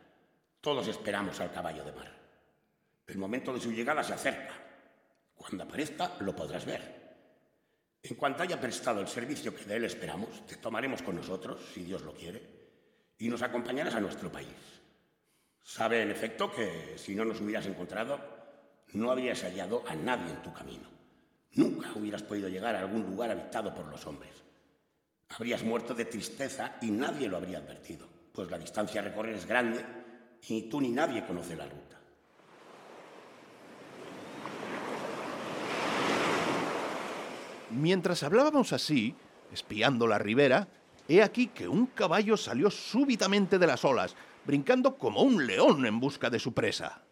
Todos 0.61 0.89
esperamos 0.89 1.41
al 1.41 1.53
caballo 1.53 1.83
de 1.85 1.93
mar. 1.93 2.13
El 3.07 3.17
momento 3.17 3.53
de 3.53 3.61
su 3.61 3.73
llegada 3.73 4.05
se 4.05 4.13
acerca. 4.13 4.55
Cuando 5.35 5.65
aparezca, 5.65 6.17
lo 6.21 6.37
podrás 6.37 6.67
ver. 6.67 7.01
En 8.03 8.15
cuanto 8.17 8.43
haya 8.43 8.61
prestado 8.61 9.01
el 9.01 9.09
servicio 9.09 9.55
que 9.55 9.65
de 9.65 9.77
él 9.77 9.85
esperamos, 9.85 10.47
te 10.47 10.57
tomaremos 10.57 11.01
con 11.03 11.17
nosotros, 11.17 11.61
si 11.73 11.83
Dios 11.83 12.03
lo 12.03 12.13
quiere, 12.13 12.43
y 13.19 13.29
nos 13.29 13.41
acompañarás 13.41 13.95
a 13.95 14.01
nuestro 14.01 14.31
país. 14.31 14.49
Sabe, 15.63 16.03
en 16.03 16.11
efecto, 16.11 16.53
que 16.53 16.97
si 16.99 17.15
no 17.15 17.25
nos 17.25 17.41
hubieras 17.41 17.67
encontrado, 17.67 18.21
no 18.93 19.11
habrías 19.11 19.43
hallado 19.43 19.83
a 19.89 19.95
nadie 19.95 20.31
en 20.31 20.43
tu 20.43 20.53
camino. 20.53 20.89
Nunca 21.53 21.93
hubieras 21.95 22.23
podido 22.23 22.49
llegar 22.49 22.77
a 22.77 22.81
algún 22.81 23.03
lugar 23.05 23.31
habitado 23.31 23.75
por 23.75 23.87
los 23.87 24.07
hombres. 24.07 24.33
Habrías 25.31 25.63
muerto 25.63 25.95
de 25.95 26.05
tristeza 26.05 26.77
y 26.83 26.91
nadie 26.91 27.29
lo 27.29 27.39
habría 27.39 27.59
advertido, 27.59 28.07
pues 28.33 28.51
la 28.51 28.59
distancia 28.59 29.01
a 29.01 29.05
recorrer 29.05 29.35
es 29.35 29.47
grande 29.47 30.00
ni 30.49 30.63
tú 30.63 30.81
ni 30.81 30.89
nadie 30.89 31.25
conoce 31.25 31.57
la 31.57 31.65
ruta. 31.65 32.01
Mientras 37.71 38.23
hablábamos 38.25 38.73
así, 38.73 39.15
espiando 39.53 40.07
la 40.09 40.19
ribera, 40.19 40.67
he 41.09 41.23
aquí 41.23 41.49
que 41.49 41.69
un 41.69 41.87
caballo 41.87 42.37
salió 42.37 42.71
súbitamente 42.71 43.59
de 43.59 43.67
las 43.67 43.85
olas, 43.85 44.17
brincando 44.45 44.97
como 44.97 45.23
un 45.23 45.47
león 45.47 45.87
en 45.87 46.01
busca 46.01 46.31
de 46.31 46.41
su 46.41 46.53
presa. 46.53 47.03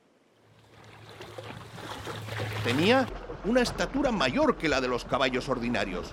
Tenía 2.64 3.06
una 3.44 3.60
estatura 3.60 4.10
mayor 4.10 4.56
que 4.56 4.68
la 4.68 4.80
de 4.80 4.88
los 4.88 5.04
caballos 5.04 5.48
ordinarios, 5.48 6.12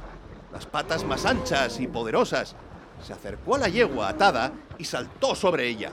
las 0.53 0.67
patas 0.67 1.03
más 1.03 1.25
anchas 1.25 1.79
y 1.79 1.87
poderosas. 1.87 2.55
Se 3.01 3.13
acercó 3.13 3.55
a 3.55 3.59
la 3.59 3.67
yegua 3.67 4.09
atada 4.09 4.53
y 4.77 4.85
saltó 4.85 5.33
sobre 5.33 5.67
ella. 5.67 5.91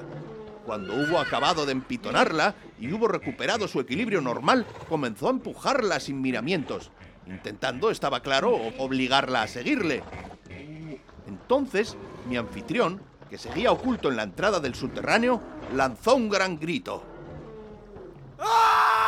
Cuando 0.64 0.94
hubo 0.94 1.18
acabado 1.18 1.66
de 1.66 1.72
empitonarla 1.72 2.55
y 2.79 2.92
hubo 2.92 3.09
recuperado 3.09 3.66
su 3.66 3.81
equilibrio 3.81 4.20
normal, 4.20 4.66
comenzó 4.88 5.27
a 5.27 5.31
empujarla 5.31 5.98
sin 5.98 6.20
miramientos, 6.20 6.90
intentando, 7.27 7.90
estaba 7.90 8.20
claro, 8.20 8.55
obligarla 8.79 9.42
a 9.42 9.48
seguirle. 9.48 10.03
Entonces, 11.27 11.96
mi 12.29 12.37
anfitrión, 12.37 13.01
que 13.29 13.38
seguía 13.38 13.72
oculto 13.72 14.09
en 14.09 14.16
la 14.16 14.22
entrada 14.22 14.61
del 14.61 14.75
subterráneo, 14.75 15.40
lanzó 15.75 16.14
un 16.14 16.29
gran 16.29 16.59
grito. 16.59 17.03
Al 18.38 19.02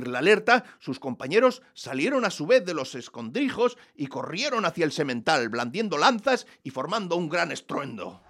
la 0.00 0.18
alerta, 0.18 0.64
sus 0.78 0.98
compañeros 0.98 1.62
salieron 1.74 2.24
a 2.24 2.30
su 2.30 2.46
vez 2.46 2.64
de 2.64 2.74
los 2.74 2.94
escondrijos 2.94 3.76
y 3.96 4.06
corrieron 4.06 4.64
hacia 4.64 4.84
el 4.84 4.92
semental, 4.92 5.48
blandiendo 5.48 5.98
lanzas 5.98 6.46
y 6.62 6.70
formando 6.70 7.16
un 7.16 7.28
gran 7.28 7.52
estruendo. 7.52 8.20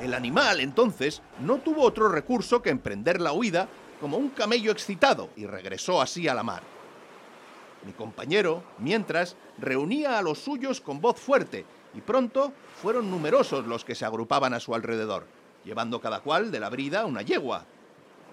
El 0.00 0.12
animal, 0.12 0.60
entonces, 0.60 1.22
no 1.40 1.58
tuvo 1.58 1.82
otro 1.82 2.08
recurso 2.10 2.60
que 2.60 2.68
emprender 2.68 3.22
la 3.22 3.32
huida 3.32 3.68
como 4.00 4.18
un 4.18 4.28
camello 4.28 4.70
excitado 4.70 5.30
y 5.34 5.46
regresó 5.46 6.02
así 6.02 6.28
a 6.28 6.34
la 6.34 6.42
mar. 6.42 6.62
Mi 7.86 7.92
compañero, 7.92 8.62
mientras, 8.78 9.36
reunía 9.58 10.18
a 10.18 10.22
los 10.22 10.38
suyos 10.38 10.80
con 10.80 11.00
voz 11.00 11.18
fuerte 11.18 11.64
y 11.94 12.00
pronto 12.00 12.52
fueron 12.80 13.10
numerosos 13.10 13.66
los 13.66 13.84
que 13.84 13.94
se 13.94 14.04
agrupaban 14.04 14.54
a 14.54 14.60
su 14.60 14.74
alrededor, 14.74 15.26
llevando 15.64 16.00
cada 16.00 16.20
cual 16.20 16.50
de 16.50 16.60
la 16.60 16.70
brida 16.70 17.06
una 17.06 17.22
yegua. 17.22 17.64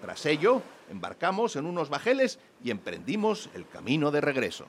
Tras 0.00 0.26
ello, 0.26 0.62
embarcamos 0.90 1.56
en 1.56 1.66
unos 1.66 1.88
bajeles 1.88 2.38
y 2.62 2.70
emprendimos 2.70 3.48
el 3.54 3.68
camino 3.68 4.10
de 4.10 4.20
regreso. 4.20 4.66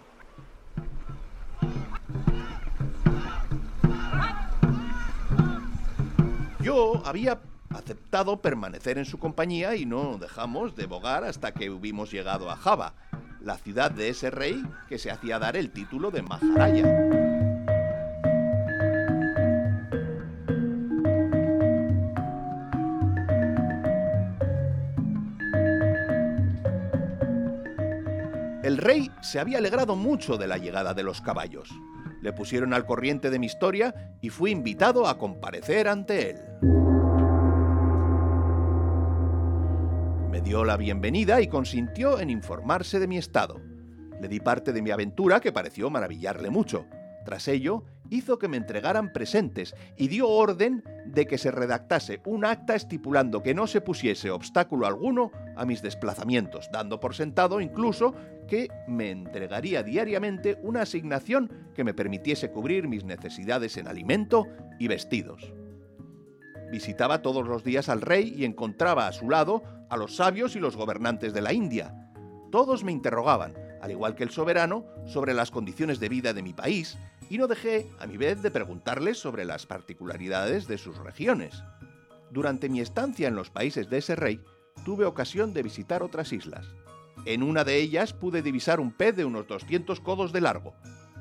Yo 6.61 7.01
había 7.05 7.41
aceptado 7.71 8.37
permanecer 8.37 8.97
en 8.97 9.05
su 9.05 9.19
compañía 9.19 9.75
y 9.75 9.85
no 9.85 10.17
dejamos 10.17 10.75
de 10.75 10.85
bogar 10.85 11.23
hasta 11.25 11.51
que 11.51 11.69
hubimos 11.69 12.11
llegado 12.11 12.49
a 12.49 12.55
Java, 12.55 12.93
la 13.41 13.57
ciudad 13.57 13.91
de 13.91 14.09
ese 14.09 14.29
rey 14.29 14.63
que 14.87 14.97
se 14.97 15.11
hacía 15.11 15.39
dar 15.39 15.57
el 15.57 15.71
título 15.71 16.09
de 16.09 16.21
Maharaya. 16.21 17.22
Se 29.21 29.39
había 29.39 29.57
alegrado 29.57 29.95
mucho 29.95 30.37
de 30.37 30.47
la 30.47 30.57
llegada 30.57 30.93
de 30.93 31.03
los 31.03 31.21
caballos. 31.21 31.69
Le 32.21 32.33
pusieron 32.33 32.73
al 32.73 32.85
corriente 32.85 33.29
de 33.29 33.39
mi 33.39 33.47
historia 33.47 34.15
y 34.21 34.29
fui 34.29 34.51
invitado 34.51 35.07
a 35.07 35.17
comparecer 35.17 35.87
ante 35.87 36.31
él. 36.31 36.37
Me 40.31 40.41
dio 40.41 40.63
la 40.63 40.77
bienvenida 40.77 41.41
y 41.41 41.47
consintió 41.47 42.19
en 42.19 42.29
informarse 42.29 42.99
de 42.99 43.07
mi 43.07 43.17
estado. 43.17 43.59
Le 44.21 44.27
di 44.27 44.39
parte 44.39 44.71
de 44.73 44.81
mi 44.81 44.91
aventura 44.91 45.39
que 45.39 45.51
pareció 45.51 45.89
maravillarle 45.89 46.49
mucho. 46.49 46.85
Tras 47.25 47.47
ello, 47.47 47.83
hizo 48.09 48.37
que 48.37 48.47
me 48.47 48.57
entregaran 48.57 49.11
presentes 49.13 49.75
y 49.97 50.07
dio 50.07 50.29
orden 50.29 50.83
de 51.05 51.25
que 51.25 51.37
se 51.37 51.51
redactase 51.51 52.21
un 52.25 52.45
acta 52.45 52.75
estipulando 52.75 53.43
que 53.43 53.53
no 53.53 53.67
se 53.67 53.81
pusiese 53.81 54.29
obstáculo 54.31 54.85
alguno 54.85 55.31
a 55.55 55.65
mis 55.65 55.81
desplazamientos, 55.81 56.69
dando 56.71 56.99
por 56.99 57.15
sentado 57.15 57.61
incluso 57.61 58.13
que 58.47 58.69
me 58.87 59.11
entregaría 59.11 59.83
diariamente 59.83 60.57
una 60.61 60.81
asignación 60.81 61.69
que 61.75 61.83
me 61.83 61.93
permitiese 61.93 62.51
cubrir 62.51 62.87
mis 62.87 63.03
necesidades 63.03 63.77
en 63.77 63.87
alimento 63.87 64.47
y 64.79 64.87
vestidos. 64.87 65.53
Visitaba 66.71 67.21
todos 67.21 67.47
los 67.47 67.63
días 67.63 67.89
al 67.89 68.01
rey 68.01 68.33
y 68.35 68.45
encontraba 68.45 69.07
a 69.07 69.11
su 69.11 69.29
lado 69.29 69.63
a 69.89 69.97
los 69.97 70.15
sabios 70.15 70.55
y 70.55 70.59
los 70.59 70.75
gobernantes 70.75 71.33
de 71.33 71.41
la 71.41 71.53
India. 71.53 71.93
Todos 72.51 72.83
me 72.83 72.91
interrogaban, 72.91 73.53
al 73.81 73.91
igual 73.91 74.15
que 74.15 74.23
el 74.23 74.31
soberano, 74.31 74.85
sobre 75.05 75.33
las 75.33 75.51
condiciones 75.51 75.99
de 75.99 76.09
vida 76.09 76.33
de 76.33 76.41
mi 76.41 76.53
país, 76.53 76.97
y 77.29 77.37
no 77.37 77.47
dejé, 77.47 77.87
a 77.99 78.07
mi 78.07 78.17
vez, 78.17 78.41
de 78.41 78.51
preguntarles 78.51 79.17
sobre 79.17 79.45
las 79.45 79.65
particularidades 79.65 80.67
de 80.67 80.77
sus 80.77 80.97
regiones. 80.97 81.63
Durante 82.31 82.69
mi 82.69 82.81
estancia 82.81 83.27
en 83.27 83.35
los 83.35 83.51
países 83.51 83.89
de 83.89 83.99
ese 83.99 84.15
rey, 84.15 84.41
tuve 84.83 85.05
ocasión 85.05 85.53
de 85.53 85.63
visitar 85.63 86.01
otras 86.01 86.33
islas. 86.33 86.65
En 87.25 87.43
una 87.43 87.63
de 87.63 87.77
ellas 87.77 88.13
pude 88.13 88.41
divisar 88.41 88.79
un 88.79 88.91
pez 88.91 89.15
de 89.15 89.25
unos 89.25 89.47
200 89.47 89.99
codos 90.01 90.33
de 90.33 90.41
largo. 90.41 90.73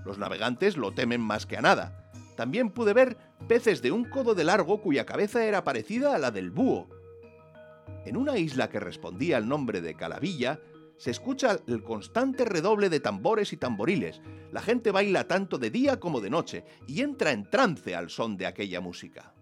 Los 0.04 0.18
navegantes 0.18 0.76
lo 0.76 0.92
temen 0.92 1.20
más 1.20 1.46
que 1.46 1.56
a 1.56 1.62
nada. 1.62 2.10
También 2.36 2.70
pude 2.70 2.92
ver 2.92 3.16
peces 3.46 3.82
de 3.82 3.92
un 3.92 4.04
codo 4.04 4.34
de 4.34 4.44
largo 4.44 4.80
cuya 4.80 5.06
cabeza 5.06 5.44
era 5.44 5.64
parecida 5.64 6.14
a 6.14 6.18
la 6.18 6.30
del 6.30 6.50
búho. 6.50 6.88
En 8.04 8.16
una 8.16 8.36
isla 8.36 8.68
que 8.68 8.80
respondía 8.80 9.36
al 9.36 9.48
nombre 9.48 9.80
de 9.80 9.94
Calavilla, 9.94 10.60
Se 11.02 11.10
escucha 11.10 11.58
el 11.66 11.82
constante 11.82 12.44
redoble 12.44 12.88
de 12.88 13.00
tambores 13.00 13.52
y 13.52 13.56
tamboriles. 13.56 14.20
La 14.52 14.60
gente 14.60 14.92
baila 14.92 15.26
tanto 15.26 15.58
de 15.58 15.68
día 15.68 15.98
como 15.98 16.20
de 16.20 16.30
noche 16.30 16.64
y 16.86 17.00
entra 17.00 17.32
en 17.32 17.50
trance 17.50 17.96
al 17.96 18.08
son 18.08 18.36
de 18.36 18.46
aquella 18.46 18.80
música. 18.80 19.34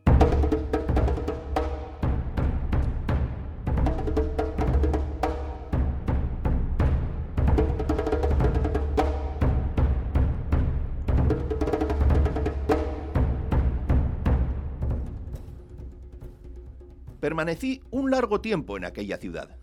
Permanecí 17.20 17.82
un 17.90 18.10
largo 18.10 18.40
tiempo 18.40 18.78
en 18.78 18.84
aquella 18.86 19.18
ciudad. 19.18 19.58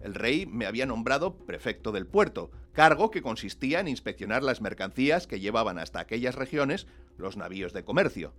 El 0.00 0.14
rey 0.14 0.46
me 0.46 0.64
había 0.64 0.86
nombrado 0.86 1.36
prefecto 1.36 1.92
del 1.92 2.06
puerto, 2.06 2.50
cargo 2.72 3.10
que 3.10 3.20
consistía 3.20 3.80
en 3.80 3.88
inspeccionar 3.88 4.42
las 4.42 4.62
mercancías 4.62 5.26
que 5.26 5.38
llevaban 5.38 5.78
hasta 5.78 6.00
aquellas 6.00 6.34
regiones 6.34 6.86
los 7.18 7.36
navíos 7.36 7.74
de 7.74 7.84
comercio. 7.84 8.32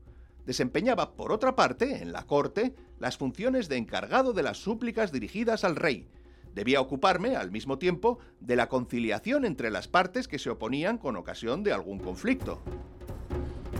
Desempeñaba, 0.45 1.15
por 1.15 1.31
otra 1.31 1.55
parte, 1.55 2.01
en 2.01 2.11
la 2.11 2.23
corte, 2.23 2.73
las 2.99 3.17
funciones 3.17 3.69
de 3.69 3.77
encargado 3.77 4.33
de 4.33 4.43
las 4.43 4.57
súplicas 4.57 5.11
dirigidas 5.11 5.63
al 5.63 5.75
rey. 5.75 6.09
Debía 6.53 6.81
ocuparme, 6.81 7.35
al 7.35 7.51
mismo 7.51 7.77
tiempo, 7.77 8.19
de 8.39 8.55
la 8.55 8.69
conciliación 8.69 9.45
entre 9.45 9.71
las 9.71 9.87
partes 9.87 10.27
que 10.27 10.39
se 10.39 10.49
oponían 10.49 10.97
con 10.97 11.15
ocasión 11.15 11.63
de 11.63 11.73
algún 11.73 11.99
conflicto. 11.99 12.61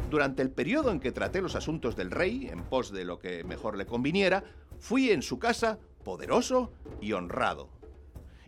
Durante 0.10 0.44
el 0.44 0.52
periodo 0.52 0.92
en 0.92 1.00
que 1.00 1.12
traté 1.12 1.42
los 1.42 1.56
asuntos 1.56 1.96
del 1.96 2.12
rey, 2.12 2.48
en 2.48 2.62
pos 2.62 2.92
de 2.92 3.04
lo 3.04 3.18
que 3.18 3.44
mejor 3.44 3.76
le 3.76 3.88
conviniera, 3.88 4.44
fui 4.84 5.12
en 5.12 5.22
su 5.22 5.40
casa 5.40 5.80
poderoso 6.04 6.74
y 7.00 7.14
honrado. 7.14 7.70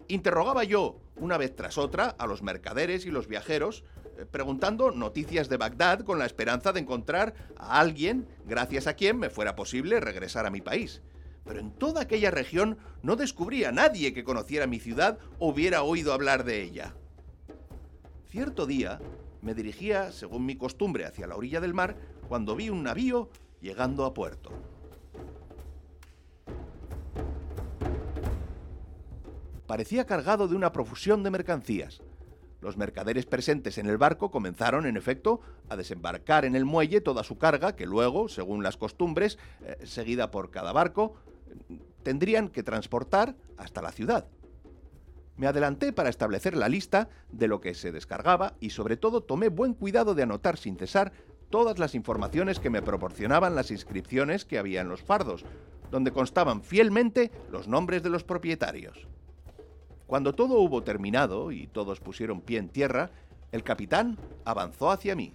Interrogaba 0.10 0.65
yo, 0.65 1.00
una 1.15 1.38
vez 1.38 1.56
tras 1.56 1.78
otra, 1.78 2.10
a 2.10 2.28
los 2.28 2.43
mercaderes 2.43 3.06
y 3.06 3.10
los 3.10 3.30
viajeros, 3.30 3.86
eh, 4.17 4.26
preguntando 4.30 4.91
noticias 4.91 5.48
de 5.48 5.56
Bagdad 5.56 6.02
con 6.02 6.19
la 6.19 6.26
esperanza 6.26 6.74
de 6.74 6.82
encontrar 6.82 7.36
a 7.56 7.80
alguien 7.80 8.28
gracias 8.45 8.86
a 8.86 8.95
quien 8.95 9.17
me 9.17 9.30
fuera 9.30 9.56
posible 9.56 10.02
regresar 10.02 10.45
a 10.45 10.50
mi 10.50 10.60
país. 10.60 11.02
Pero 11.45 11.62
en 11.62 11.71
toda 11.71 12.02
aquella 12.02 12.32
región 12.32 12.80
no 13.02 13.15
descubrí 13.15 13.63
a 13.63 13.71
nadie 13.71 14.13
que 14.13 14.26
conociera 14.26 14.67
mi 14.67 14.82
ciudad 14.82 15.19
o 15.39 15.48
hubiera 15.48 15.84
oído 15.84 16.12
hablar 16.12 16.43
de 16.43 16.62
ella. 16.62 16.95
Cierto 18.28 18.65
día 18.65 19.00
me 19.41 19.54
dirigía, 19.54 20.12
según 20.12 20.45
mi 20.45 20.58
costumbre, 20.58 21.06
hacia 21.06 21.28
la 21.28 21.38
orilla 21.38 21.62
del 21.62 21.74
mar 21.74 21.95
cuando 22.28 22.58
vi 22.58 22.69
un 22.69 22.84
navío 22.84 23.30
llegando 23.62 24.04
a 24.04 24.13
puerto. 24.13 24.75
Parecía 29.67 30.06
cargado 30.06 30.47
de 30.47 30.56
una 30.56 30.71
profusión 30.71 31.23
de 31.23 31.32
mercancías. 31.32 32.01
Los 32.62 32.78
mercaderes 32.78 33.25
presentes 33.25 33.78
en 33.78 33.86
el 33.88 33.97
barco 33.97 34.32
comenzaron, 34.32 34.86
en 34.86 34.97
efecto, 34.97 35.41
a 35.69 35.75
desembarcar 35.75 36.45
en 36.45 36.56
el 36.56 36.65
muelle 36.65 37.01
toda 37.01 37.23
su 37.23 37.38
carga, 37.38 37.75
que 37.75 37.86
luego, 37.86 38.28
según 38.28 38.63
las 38.63 38.78
costumbres, 38.78 39.38
eh, 39.62 39.78
seguida 39.86 40.32
por 40.32 40.49
cada 40.49 40.71
barco, 40.71 41.15
tendrían 42.04 42.49
que 42.49 42.63
transportar 42.63 43.36
hasta 43.58 43.82
la 43.82 43.91
ciudad. 43.91 44.28
Me 45.38 45.47
adelanté 45.47 45.91
para 45.91 46.10
establecer 46.10 46.56
la 46.56 46.69
lista 46.69 47.10
de 47.32 47.47
lo 47.47 47.60
que 47.60 47.73
se 47.73 47.91
descargaba 47.91 48.56
y 48.60 48.69
sobre 48.69 48.95
todo 48.95 49.21
tomé 49.21 49.49
buen 49.49 49.73
cuidado 49.73 50.15
de 50.15 50.23
anotar 50.23 50.58
sin 50.58 50.78
cesar 50.78 51.12
todas 51.49 51.78
las 51.78 51.93
informaciones 51.93 52.60
que 52.60 52.69
me 52.69 52.82
proporcionaban 52.82 53.54
las 53.54 53.69
inscripciones 53.69 54.45
que 54.45 54.58
había 54.58 54.82
en 54.82 54.89
los 54.89 55.04
fardos, 55.04 55.45
donde 55.91 56.12
constaban 56.12 56.63
fielmente 56.63 57.32
los 57.51 57.67
nombres 57.67 58.01
de 58.01 58.10
los 58.10 58.23
propietarios. 58.23 59.08
Cuando 60.08 60.34
todo 60.34 60.60
hubo 60.60 60.84
terminado 60.84 61.52
y 61.52 61.68
todos 61.68 62.00
pusieron 62.00 62.41
pie 62.41 62.60
en 62.60 62.70
tierra, 62.70 63.10
el 63.52 63.63
capitán 63.63 64.18
avanzó 64.44 64.91
hacia 64.91 65.15
mí. 65.15 65.34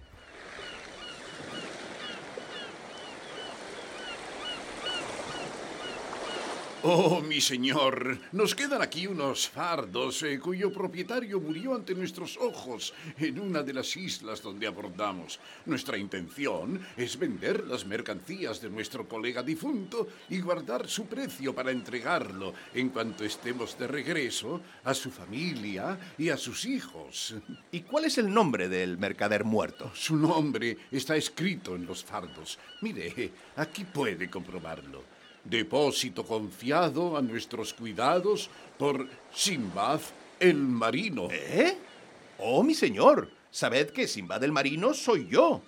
Oh, 6.83 7.21
mi 7.21 7.39
señor, 7.39 8.17
nos 8.31 8.55
quedan 8.55 8.81
aquí 8.81 9.05
unos 9.05 9.47
fardos 9.47 10.23
eh, 10.23 10.39
cuyo 10.39 10.73
propietario 10.73 11.39
murió 11.39 11.75
ante 11.75 11.93
nuestros 11.93 12.37
ojos 12.37 12.91
en 13.19 13.39
una 13.39 13.61
de 13.61 13.71
las 13.71 13.95
islas 13.95 14.41
donde 14.41 14.65
abordamos. 14.65 15.39
Nuestra 15.67 15.95
intención 15.95 16.83
es 16.97 17.19
vender 17.19 17.67
las 17.67 17.85
mercancías 17.85 18.59
de 18.61 18.71
nuestro 18.71 19.07
colega 19.07 19.43
difunto 19.43 20.07
y 20.27 20.41
guardar 20.41 20.87
su 20.87 21.05
precio 21.05 21.53
para 21.53 21.69
entregarlo 21.69 22.51
en 22.73 22.89
cuanto 22.89 23.23
estemos 23.25 23.77
de 23.77 23.85
regreso 23.85 24.59
a 24.83 24.95
su 24.95 25.11
familia 25.11 25.99
y 26.17 26.29
a 26.29 26.37
sus 26.37 26.65
hijos. 26.65 27.35
¿Y 27.71 27.81
cuál 27.81 28.05
es 28.05 28.17
el 28.17 28.33
nombre 28.33 28.67
del 28.69 28.97
mercader 28.97 29.43
muerto? 29.43 29.91
Su 29.93 30.15
nombre 30.15 30.75
está 30.89 31.15
escrito 31.15 31.75
en 31.75 31.85
los 31.85 32.03
fardos. 32.03 32.57
Mire, 32.81 33.31
aquí 33.55 33.85
puede 33.85 34.31
comprobarlo 34.31 35.20
depósito 35.43 36.25
confiado 36.25 37.17
a 37.17 37.21
nuestros 37.21 37.73
cuidados 37.73 38.49
por 38.77 39.07
Simbad 39.33 40.01
el 40.39 40.57
Marino. 40.57 41.27
¿Eh? 41.31 41.77
Oh, 42.39 42.63
mi 42.63 42.73
señor, 42.73 43.29
sabed 43.51 43.89
que 43.91 44.07
Simbad 44.07 44.43
el 44.43 44.51
Marino 44.51 44.93
soy 44.93 45.27
yo. 45.27 45.61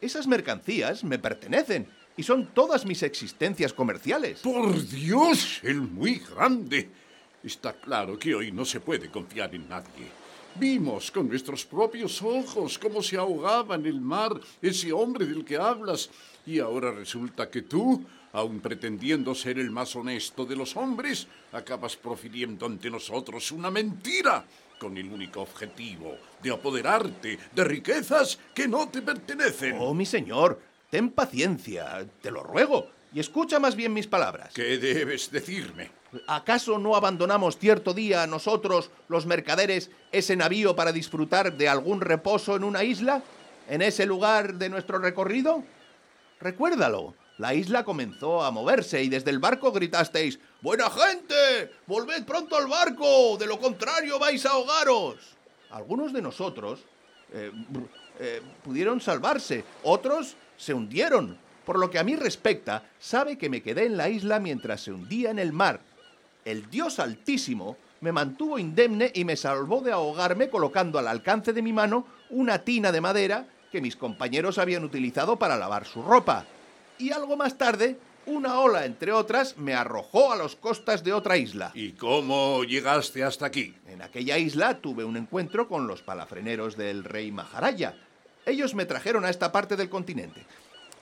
Esas 0.00 0.26
mercancías 0.26 1.04
me 1.04 1.18
pertenecen 1.18 1.86
y 2.16 2.22
son 2.22 2.46
todas 2.54 2.84
mis 2.86 3.02
existencias 3.02 3.72
comerciales. 3.72 4.40
Por 4.40 4.86
Dios, 4.88 5.60
el 5.62 5.80
muy 5.80 6.16
grande. 6.16 6.88
Está 7.42 7.72
claro 7.72 8.18
que 8.18 8.34
hoy 8.34 8.52
no 8.52 8.64
se 8.64 8.80
puede 8.80 9.10
confiar 9.10 9.54
en 9.54 9.68
nadie. 9.68 10.19
Vimos 10.56 11.10
con 11.10 11.28
nuestros 11.28 11.64
propios 11.64 12.20
ojos 12.22 12.78
cómo 12.78 13.02
se 13.02 13.16
ahogaba 13.16 13.76
en 13.76 13.86
el 13.86 14.00
mar 14.00 14.40
ese 14.60 14.92
hombre 14.92 15.26
del 15.26 15.44
que 15.44 15.56
hablas 15.56 16.10
y 16.46 16.58
ahora 16.58 16.90
resulta 16.90 17.48
que 17.48 17.62
tú 17.62 18.04
aun 18.32 18.60
pretendiendo 18.60 19.34
ser 19.34 19.58
el 19.58 19.70
más 19.70 19.96
honesto 19.96 20.44
de 20.44 20.56
los 20.56 20.76
hombres, 20.76 21.26
acabas 21.52 21.96
profiriendo 21.96 22.66
ante 22.66 22.90
nosotros 22.90 23.50
una 23.52 23.70
mentira 23.70 24.44
con 24.78 24.96
el 24.96 25.10
único 25.10 25.42
objetivo 25.42 26.16
de 26.42 26.50
apoderarte 26.50 27.38
de 27.52 27.64
riquezas 27.64 28.38
que 28.54 28.68
no 28.68 28.88
te 28.88 29.02
pertenecen. 29.02 29.76
Oh, 29.78 29.94
mi 29.94 30.06
señor, 30.06 30.60
ten 30.90 31.10
paciencia, 31.10 32.06
te 32.22 32.30
lo 32.30 32.42
ruego, 32.42 32.88
y 33.12 33.20
escucha 33.20 33.58
más 33.58 33.76
bien 33.76 33.92
mis 33.92 34.06
palabras. 34.06 34.54
¿Qué 34.54 34.78
debes 34.78 35.30
decirme? 35.30 35.99
¿Acaso 36.26 36.78
no 36.78 36.96
abandonamos 36.96 37.58
cierto 37.58 37.94
día 37.94 38.26
nosotros, 38.26 38.90
los 39.08 39.26
mercaderes, 39.26 39.90
ese 40.10 40.36
navío 40.36 40.74
para 40.74 40.92
disfrutar 40.92 41.56
de 41.56 41.68
algún 41.68 42.00
reposo 42.00 42.56
en 42.56 42.64
una 42.64 42.82
isla? 42.82 43.22
¿En 43.68 43.82
ese 43.82 44.06
lugar 44.06 44.54
de 44.54 44.68
nuestro 44.68 44.98
recorrido? 44.98 45.62
Recuérdalo, 46.40 47.14
la 47.38 47.54
isla 47.54 47.84
comenzó 47.84 48.42
a 48.42 48.50
moverse 48.50 49.02
y 49.02 49.08
desde 49.08 49.30
el 49.30 49.38
barco 49.38 49.72
gritasteis 49.72 50.40
¡Buena 50.62 50.90
gente! 50.90 51.72
¡Volved 51.86 52.24
pronto 52.24 52.56
al 52.56 52.66
barco! 52.66 53.36
De 53.38 53.46
lo 53.46 53.58
contrario 53.58 54.18
vais 54.18 54.44
a 54.44 54.50
ahogaros. 54.50 55.16
Algunos 55.70 56.12
de 56.12 56.20
nosotros 56.22 56.80
eh, 57.32 57.52
eh, 58.18 58.42
pudieron 58.64 59.00
salvarse, 59.00 59.64
otros 59.84 60.36
se 60.56 60.74
hundieron. 60.74 61.38
Por 61.64 61.78
lo 61.78 61.88
que 61.88 61.98
a 61.98 62.04
mí 62.04 62.16
respecta, 62.16 62.82
sabe 62.98 63.38
que 63.38 63.48
me 63.48 63.62
quedé 63.62 63.86
en 63.86 63.96
la 63.96 64.08
isla 64.08 64.40
mientras 64.40 64.82
se 64.82 64.92
hundía 64.92 65.30
en 65.30 65.38
el 65.38 65.52
mar. 65.52 65.80
El 66.44 66.70
Dios 66.70 66.98
Altísimo 66.98 67.76
me 68.00 68.12
mantuvo 68.12 68.58
indemne 68.58 69.12
y 69.14 69.24
me 69.24 69.36
salvó 69.36 69.80
de 69.80 69.92
ahogarme 69.92 70.48
colocando 70.48 70.98
al 70.98 71.08
alcance 71.08 71.52
de 71.52 71.62
mi 71.62 71.72
mano 71.72 72.06
una 72.30 72.60
tina 72.60 72.92
de 72.92 73.00
madera 73.00 73.46
que 73.70 73.80
mis 73.80 73.96
compañeros 73.96 74.58
habían 74.58 74.84
utilizado 74.84 75.38
para 75.38 75.56
lavar 75.56 75.84
su 75.84 76.02
ropa 76.02 76.46
y 77.00 77.12
algo 77.12 77.36
más 77.36 77.56
tarde, 77.56 77.98
una 78.26 78.60
ola, 78.60 78.84
entre 78.84 79.10
otras, 79.10 79.56
me 79.56 79.72
arrojó 79.74 80.32
a 80.32 80.36
las 80.36 80.54
costas 80.54 81.02
de 81.02 81.14
otra 81.14 81.38
isla. 81.38 81.72
¿Y 81.74 81.92
cómo 81.92 82.62
llegaste 82.62 83.24
hasta 83.24 83.46
aquí? 83.46 83.74
En 83.86 84.02
aquella 84.02 84.36
isla 84.36 84.80
tuve 84.80 85.04
un 85.04 85.16
encuentro 85.16 85.66
con 85.66 85.86
los 85.86 86.02
palafreneros 86.02 86.76
del 86.76 87.04
rey 87.04 87.32
Maharaya. 87.32 87.96
Ellos 88.44 88.74
me 88.74 88.84
trajeron 88.84 89.24
a 89.24 89.30
esta 89.30 89.50
parte 89.50 89.76
del 89.76 89.88
continente. 89.88 90.44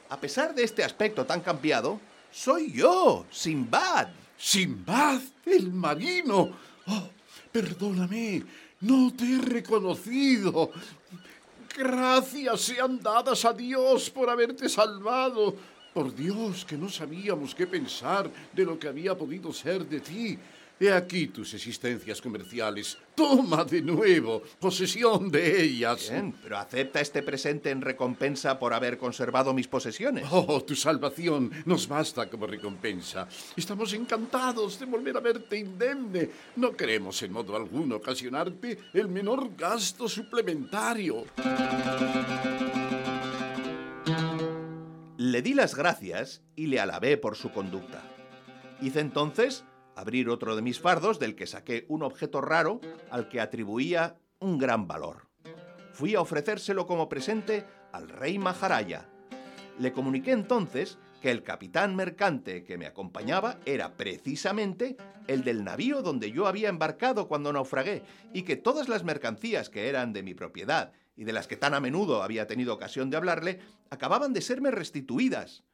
A 0.08 0.20
pesar 0.20 0.54
de 0.54 0.62
este 0.62 0.84
aspecto 0.84 1.26
tan 1.26 1.40
cambiado, 1.40 2.00
soy 2.30 2.72
yo, 2.72 3.26
Simbad. 3.30 4.08
¿Simbad, 4.38 5.20
el 5.46 5.72
marino? 5.72 6.50
Oh, 6.86 7.08
perdóname, 7.50 8.44
no 8.80 9.12
te 9.14 9.34
he 9.34 9.38
reconocido. 9.38 10.70
Gracias 11.76 12.60
sean 12.60 13.00
dadas 13.00 13.44
a 13.44 13.52
Dios 13.52 14.08
por 14.10 14.30
haberte 14.30 14.68
salvado. 14.68 15.56
Por 15.92 16.14
Dios, 16.14 16.64
que 16.64 16.76
no 16.76 16.88
sabíamos 16.88 17.54
qué 17.54 17.66
pensar 17.66 18.30
de 18.52 18.64
lo 18.64 18.78
que 18.78 18.88
había 18.88 19.16
podido 19.16 19.52
ser 19.52 19.84
de 19.84 20.00
ti. 20.00 20.38
He 20.80 20.92
aquí 20.92 21.26
tus 21.26 21.54
existencias 21.54 22.22
comerciales. 22.22 22.98
Toma 23.16 23.64
de 23.64 23.82
nuevo 23.82 24.42
posesión 24.60 25.28
de 25.28 25.62
ellas. 25.62 26.08
Bien, 26.08 26.32
pero 26.40 26.56
acepta 26.56 27.00
este 27.00 27.24
presente 27.24 27.70
en 27.70 27.80
recompensa 27.80 28.60
por 28.60 28.72
haber 28.72 28.96
conservado 28.96 29.52
mis 29.52 29.66
posesiones. 29.66 30.24
Oh, 30.30 30.62
tu 30.62 30.76
salvación 30.76 31.50
nos 31.64 31.88
basta 31.88 32.30
como 32.30 32.46
recompensa. 32.46 33.26
Estamos 33.56 33.92
encantados 33.92 34.78
de 34.78 34.86
volver 34.86 35.16
a 35.16 35.20
verte 35.20 35.58
indemne. 35.58 36.30
No 36.54 36.76
queremos 36.76 37.20
en 37.22 37.32
modo 37.32 37.56
alguno 37.56 37.96
ocasionarte 37.96 38.78
el 38.92 39.08
menor 39.08 39.56
gasto 39.56 40.08
suplementario. 40.08 41.24
Le 45.16 45.42
di 45.42 45.54
las 45.54 45.74
gracias 45.74 46.42
y 46.54 46.68
le 46.68 46.78
alabé 46.78 47.16
por 47.16 47.34
su 47.34 47.50
conducta. 47.50 48.00
Hice 48.80 49.00
entonces 49.00 49.64
abrir 49.98 50.28
otro 50.28 50.54
de 50.54 50.62
mis 50.62 50.78
fardos 50.78 51.18
del 51.18 51.34
que 51.34 51.48
saqué 51.48 51.84
un 51.88 52.04
objeto 52.04 52.40
raro 52.40 52.80
al 53.10 53.28
que 53.28 53.40
atribuía 53.40 54.16
un 54.38 54.56
gran 54.56 54.86
valor. 54.86 55.28
Fui 55.92 56.14
a 56.14 56.20
ofrecérselo 56.20 56.86
como 56.86 57.08
presente 57.08 57.66
al 57.90 58.08
rey 58.08 58.38
Maharaya. 58.38 59.08
Le 59.80 59.92
comuniqué 59.92 60.30
entonces 60.30 60.98
que 61.20 61.32
el 61.32 61.42
capitán 61.42 61.96
mercante 61.96 62.62
que 62.62 62.78
me 62.78 62.86
acompañaba 62.86 63.58
era 63.64 63.96
precisamente 63.96 64.96
el 65.26 65.42
del 65.42 65.64
navío 65.64 66.00
donde 66.00 66.30
yo 66.30 66.46
había 66.46 66.68
embarcado 66.68 67.26
cuando 67.26 67.52
naufragué 67.52 68.04
y 68.32 68.42
que 68.42 68.54
todas 68.54 68.88
las 68.88 69.02
mercancías 69.02 69.68
que 69.68 69.88
eran 69.88 70.12
de 70.12 70.22
mi 70.22 70.32
propiedad 70.34 70.92
y 71.16 71.24
de 71.24 71.32
las 71.32 71.48
que 71.48 71.56
tan 71.56 71.74
a 71.74 71.80
menudo 71.80 72.22
había 72.22 72.46
tenido 72.46 72.72
ocasión 72.72 73.10
de 73.10 73.16
hablarle 73.16 73.58
acababan 73.90 74.32
de 74.32 74.42
serme 74.42 74.70
restituidas. 74.70 75.64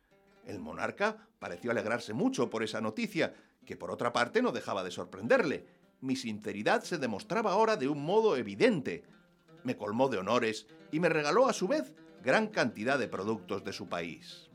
El 0.46 0.60
monarca 0.60 1.28
pareció 1.38 1.70
alegrarse 1.70 2.14
mucho 2.14 2.48
por 2.48 2.62
esa 2.62 2.80
noticia 2.80 3.34
que 3.64 3.77
por 3.77 3.90
otra 3.90 4.12
parte 4.12 4.42
no 4.42 4.53
dejaba 4.53 4.85
de 4.85 4.90
sorprenderle. 4.90 5.66
Mi 6.00 6.16
sinceridad 6.16 6.83
se 6.83 6.98
demostraba 6.98 7.53
ahora 7.53 7.77
de 7.77 7.88
un 7.88 8.05
modo 8.05 8.37
evidente. 8.37 9.05
Me 9.62 9.77
colmó 9.77 10.09
de 10.09 10.18
honores 10.18 10.66
y 10.92 11.00
me 11.00 11.09
regaló 11.09 11.48
a 11.48 11.53
su 11.53 11.66
vez 11.66 11.94
gran 12.22 12.48
cantidad 12.48 12.98
de 12.98 13.09
productos 13.09 13.64
de 13.64 13.72
su 13.72 13.88
país. 13.88 14.50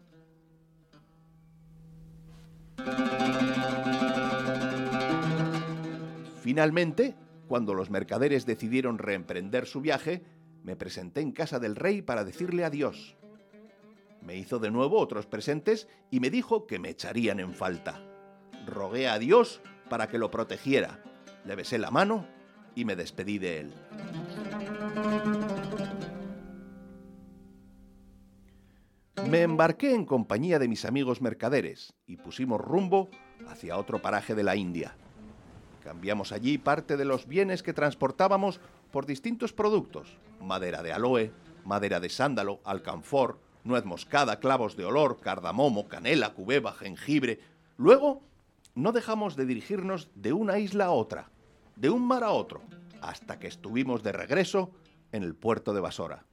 Finalmente, 6.42 7.16
cuando 7.48 7.74
los 7.74 7.90
mercaderes 7.90 8.46
decidieron 8.46 8.98
reemprender 8.98 9.66
su 9.66 9.82
viaje, 9.82 10.24
me 10.64 10.76
presenté 10.76 11.22
en 11.22 11.32
casa 11.32 11.60
del 11.60 11.76
rey 11.76 12.02
para 12.02 12.24
decirle 12.24 12.64
adiós. 12.64 13.18
Me 14.22 14.36
hizo 14.36 14.60
de 14.60 14.72
nuevo 14.72 15.00
otros 15.00 15.26
presentes 15.26 15.88
y 16.12 16.20
me 16.20 16.30
dijo 16.30 16.68
que 16.68 16.80
me 16.80 16.90
echarían 16.90 17.40
en 17.40 17.54
falta 17.54 18.04
rogué 18.70 19.08
a 19.08 19.20
Dios 19.20 19.62
para 19.90 20.08
que 20.08 20.18
lo 20.18 20.32
protegiera. 20.32 21.00
Le 21.46 21.56
besé 21.56 21.78
la 21.78 21.92
mano 21.92 22.28
y 22.76 22.86
me 22.86 22.96
despedí 22.96 23.40
de 23.40 23.60
él. 23.60 23.74
Me 29.28 29.42
embarqué 29.42 29.94
en 29.94 30.06
compañía 30.06 30.60
de 30.60 30.68
mis 30.68 30.86
amigos 30.86 31.22
mercaderes 31.22 31.94
y 32.08 32.18
pusimos 32.18 32.60
rumbo 32.60 33.10
hacia 33.48 33.78
otro 33.78 34.02
paraje 34.02 34.34
de 34.34 34.44
la 34.44 34.56
India. 34.56 34.96
Cambiamos 35.84 36.32
allí 36.32 36.58
parte 36.58 36.98
de 36.98 37.06
los 37.06 37.28
bienes 37.28 37.62
que 37.62 37.74
transportábamos 37.74 38.60
por 38.92 39.06
distintos 39.06 39.54
productos, 39.54 40.18
madera 40.42 40.82
de 40.82 40.94
aloe, 40.94 41.32
madera 41.64 42.00
de 42.00 42.10
sándalo, 42.10 42.60
alcanfor, 42.64 43.40
nuez 43.64 43.86
moscada, 43.86 44.40
clavos 44.40 44.76
de 44.76 44.86
olor, 44.86 45.20
cardamomo, 45.20 45.88
canela, 45.88 46.34
cubeba, 46.34 46.74
jengibre. 46.74 47.40
Luego 47.78 48.24
no 48.76 48.92
dejamos 48.92 49.36
de 49.36 49.46
dirigirnos 49.46 50.10
de 50.16 50.34
una 50.34 50.60
isla 50.60 50.86
a 50.86 50.92
otra, 50.92 51.32
de 51.76 51.90
un 51.90 52.06
mar 52.06 52.24
a 52.24 52.32
otro, 52.32 52.62
hasta 53.02 53.40
que 53.40 53.48
estuvimos 53.48 54.04
de 54.04 54.12
regreso 54.12 54.72
en 55.12 55.24
el 55.24 55.36
puerto 55.36 55.74
de 55.74 55.82
Basora. 55.82 56.26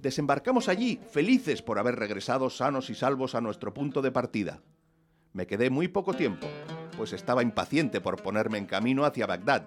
Desembarcamos 0.00 0.68
allí, 0.68 1.00
felices 1.10 1.60
por 1.60 1.78
haber 1.78 1.96
regresado 1.96 2.50
sanos 2.50 2.88
y 2.88 2.94
salvos 2.94 3.34
a 3.34 3.40
nuestro 3.40 3.74
punto 3.74 4.00
de 4.00 4.12
partida. 4.12 4.62
Me 5.32 5.46
quedé 5.46 5.70
muy 5.70 5.88
poco 5.88 6.14
tiempo, 6.14 6.46
pues 6.96 7.12
estaba 7.12 7.42
impaciente 7.42 8.00
por 8.00 8.22
ponerme 8.22 8.58
en 8.58 8.66
camino 8.66 9.04
hacia 9.04 9.26
Bagdad. 9.26 9.66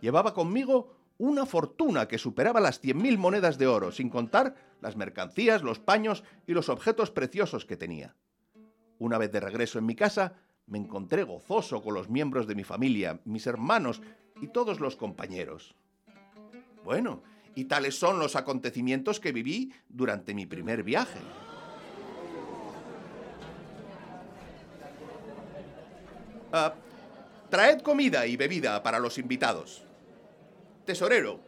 Llevaba 0.00 0.34
conmigo 0.34 0.96
una 1.18 1.46
fortuna 1.46 2.08
que 2.08 2.18
superaba 2.18 2.60
las 2.60 2.80
cien 2.80 2.98
mil 3.00 3.18
monedas 3.18 3.56
de 3.56 3.68
oro, 3.68 3.92
sin 3.92 4.10
contar 4.10 4.56
las 4.80 4.96
mercancías, 4.96 5.62
los 5.62 5.78
paños 5.78 6.24
y 6.46 6.52
los 6.52 6.68
objetos 6.68 7.12
preciosos 7.12 7.64
que 7.64 7.76
tenía. 7.76 8.16
Una 9.02 9.18
vez 9.18 9.32
de 9.32 9.40
regreso 9.40 9.80
en 9.80 9.86
mi 9.86 9.96
casa, 9.96 10.34
me 10.66 10.78
encontré 10.78 11.24
gozoso 11.24 11.82
con 11.82 11.92
los 11.92 12.08
miembros 12.08 12.46
de 12.46 12.54
mi 12.54 12.62
familia, 12.62 13.18
mis 13.24 13.48
hermanos 13.48 14.00
y 14.40 14.46
todos 14.46 14.78
los 14.78 14.94
compañeros. 14.94 15.74
Bueno, 16.84 17.20
y 17.56 17.64
tales 17.64 17.98
son 17.98 18.20
los 18.20 18.36
acontecimientos 18.36 19.18
que 19.18 19.32
viví 19.32 19.74
durante 19.88 20.34
mi 20.34 20.46
primer 20.46 20.84
viaje. 20.84 21.18
Ah, 26.52 26.72
traed 27.50 27.80
comida 27.80 28.24
y 28.28 28.36
bebida 28.36 28.84
para 28.84 29.00
los 29.00 29.18
invitados. 29.18 29.82
Tesorero, 30.84 31.40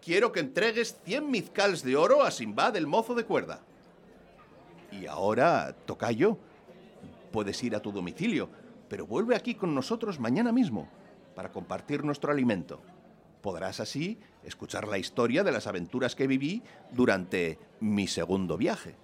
quiero 0.00 0.30
que 0.30 0.38
entregues 0.38 1.00
100 1.04 1.28
mizcals 1.28 1.82
de 1.82 1.96
oro 1.96 2.22
a 2.22 2.30
Simbad 2.30 2.76
el 2.76 2.86
mozo 2.86 3.16
de 3.16 3.24
cuerda. 3.24 3.62
Y 4.92 5.06
ahora, 5.06 5.74
tocayo, 5.86 6.38
Puedes 7.30 7.62
ir 7.62 7.76
a 7.76 7.80
tu 7.80 7.92
domicilio, 7.92 8.48
pero 8.88 9.06
vuelve 9.06 9.36
aquí 9.36 9.54
con 9.54 9.74
nosotros 9.74 10.18
mañana 10.18 10.52
mismo 10.52 10.88
para 11.34 11.52
compartir 11.52 12.04
nuestro 12.04 12.32
alimento. 12.32 12.82
Podrás 13.40 13.80
así 13.80 14.18
escuchar 14.44 14.88
la 14.88 14.98
historia 14.98 15.44
de 15.44 15.52
las 15.52 15.66
aventuras 15.66 16.14
que 16.14 16.26
viví 16.26 16.62
durante 16.90 17.58
mi 17.80 18.06
segundo 18.06 18.56
viaje. 18.56 18.96